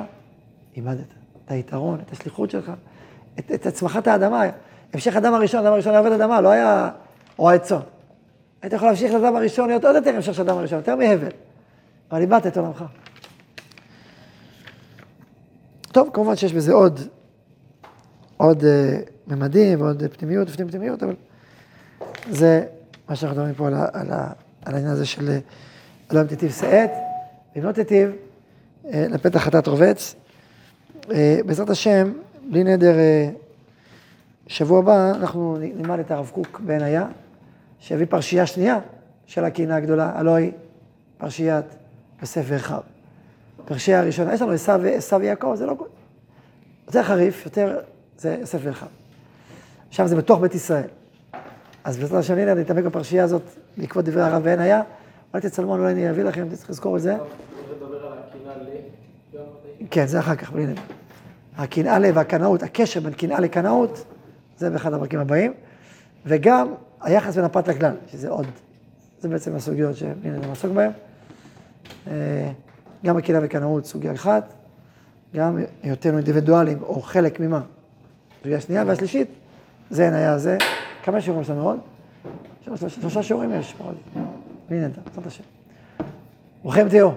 איבדת. 0.75 1.13
את 1.45 1.51
היתרון, 1.51 1.99
את 1.99 2.11
השליחות 2.11 2.51
שלך, 2.51 2.71
את, 3.39 3.51
את 3.51 3.65
הצמחת 3.65 4.07
האדמה. 4.07 4.43
המשך 4.93 5.15
אדם 5.15 5.33
הראשון, 5.33 5.59
אדם 5.65 5.73
הראשון 5.73 5.91
היה 5.91 5.99
עובד 5.99 6.11
אדמה, 6.11 6.41
לא 6.41 6.49
היה 6.49 6.89
רועה 7.37 7.59
צאן. 7.59 7.79
היית 8.61 8.73
יכול 8.73 8.87
להמשיך 8.87 9.13
לאדם 9.13 9.35
הראשון, 9.35 9.67
להיות 9.67 9.85
עוד 9.85 9.95
יותר 9.95 10.15
המשך 10.15 10.33
של 10.33 10.41
אדם 10.41 10.57
הראשון, 10.57 10.77
יותר 10.77 10.95
מהבל. 10.95 11.27
אבל 12.11 12.21
איבדת 12.21 12.47
את 12.47 12.57
עולמך. 12.57 12.83
טוב, 15.91 16.09
כמובן 16.13 16.35
שיש 16.35 16.53
בזה 16.53 16.73
עוד, 16.73 16.99
עוד 18.37 18.63
אה, 18.65 18.97
ממדים 19.27 19.81
ועוד 19.81 20.03
פנימיות 20.17 20.47
ופנים 20.51 20.69
פנימיות, 20.69 21.03
אבל 21.03 21.15
זה 22.29 22.65
מה 23.09 23.15
שאנחנו 23.15 23.35
מדברים 23.37 23.55
פה 23.55 23.67
על, 23.67 23.73
ה- 23.73 23.87
על, 23.93 24.11
ה- 24.11 24.31
על 24.65 24.73
העניין 24.75 24.91
הזה 24.93 25.05
של 25.05 25.29
אה, 25.29 25.39
אלוהים 26.11 26.27
תיטיב 26.27 26.51
שאת, 26.51 26.89
ואם 27.55 27.63
לא 27.63 27.71
תיטיב, 27.71 28.09
אה, 28.93 29.05
לפתח 29.09 29.39
חטאת 29.39 29.67
רובץ. 29.67 30.15
אה, 31.11 31.39
בעזרת 31.45 31.69
השם, 31.69 32.11
בלי 32.51 32.63
נדר, 32.63 32.97
אה, 32.97 33.29
שבוע 34.47 34.79
הבא 34.79 35.11
אנחנו 35.11 35.57
נלמד 35.59 35.99
את 35.99 36.11
הרב 36.11 36.31
קוק 36.33 36.61
בעין 36.65 36.81
היה, 36.81 37.07
שיביא 37.79 38.05
פרשייה 38.09 38.45
שנייה 38.45 38.79
של 39.25 39.45
הקהילה 39.45 39.75
הגדולה, 39.75 40.11
הלוא 40.15 40.35
היא 40.35 40.51
פרשיית 41.17 41.65
יוסף 42.21 42.43
ואחיו. 42.47 42.79
פרשייה 43.65 43.99
הראשונה, 43.99 44.33
יש 44.33 44.41
לנו 44.41 44.51
עשו 44.97 45.19
ויעקב, 45.19 45.55
זה 45.55 45.65
לא... 45.65 45.75
יותר 46.87 47.03
חריף, 47.03 47.45
יותר, 47.45 47.79
זה 48.17 48.37
יוסף 48.39 48.59
ואחיו. 48.63 48.87
שם 49.91 50.07
זה 50.07 50.15
בתוך 50.15 50.39
בית 50.39 50.55
ישראל. 50.55 50.87
אז 51.83 51.97
בעזרת 51.97 52.19
השם, 52.19 52.37
הנה, 52.37 52.51
אני 52.51 52.61
אתעמק 52.61 52.83
בפרשייה 52.83 53.23
הזאת 53.23 53.41
בעקבות 53.77 54.05
דברי 54.05 54.21
הרב 54.21 54.43
בעין 54.43 54.59
היה. 54.59 54.81
אולי 55.33 55.49
תצלמו, 55.49 55.75
אולי 55.75 55.91
אני 55.91 56.09
אביא 56.09 56.23
לכם, 56.23 56.55
צריך 56.55 56.69
לזכור 56.69 56.97
את 56.97 57.01
זה. 57.01 57.15
כן, 59.91 60.05
זה 60.05 60.19
אחר 60.19 60.35
כך, 60.35 60.51
בלי 60.51 60.65
נדר. 60.65 60.81
הקנאה 61.57 61.97
והקנאות, 62.13 62.63
הקשר 62.63 62.99
בין 62.99 63.13
קנאה 63.13 63.39
לקנאות, 63.39 64.05
זה 64.57 64.69
באחד 64.69 64.93
הפרקים 64.93 65.19
הבאים. 65.19 65.53
וגם 66.25 66.73
היחס 67.01 67.35
בין 67.35 67.45
הפרט 67.45 67.69
לכלל, 67.69 67.95
שזה 68.11 68.29
עוד, 68.29 68.45
זה 69.21 69.29
בעצם 69.29 69.55
הסוגיות 69.55 69.95
שבלי 69.95 70.29
נדר 70.31 70.47
נעסוק 70.49 70.71
בהן. 70.71 70.91
אה, 72.07 72.51
גם 73.05 73.17
הקנאה 73.17 73.39
וקנאות, 73.43 73.85
סוגיה 73.85 74.13
אחת, 74.13 74.53
גם 75.35 75.57
היותנו 75.83 76.17
אינדיבידואלים, 76.17 76.83
או 76.83 77.01
חלק 77.01 77.39
ממה. 77.39 77.61
סוגיה 78.43 78.61
שנייה, 78.61 78.83
והשלישית, 78.87 79.27
זה 79.89 80.15
היה 80.15 80.37
זה. 80.37 80.57
כמה 81.03 81.21
שיעורים 81.21 81.41
יש 81.43 81.49
לנו 81.49 81.61
עוד? 81.61 81.79
שלושה- 82.87 83.23
שיעורים 83.23 83.51
יש, 83.59 83.75
בלי 84.69 84.79
נדר, 84.79 85.01
בעזרת 85.05 85.27
השם. 85.27 85.43
ברוכים 86.63 86.89
תהיו. 86.89 87.09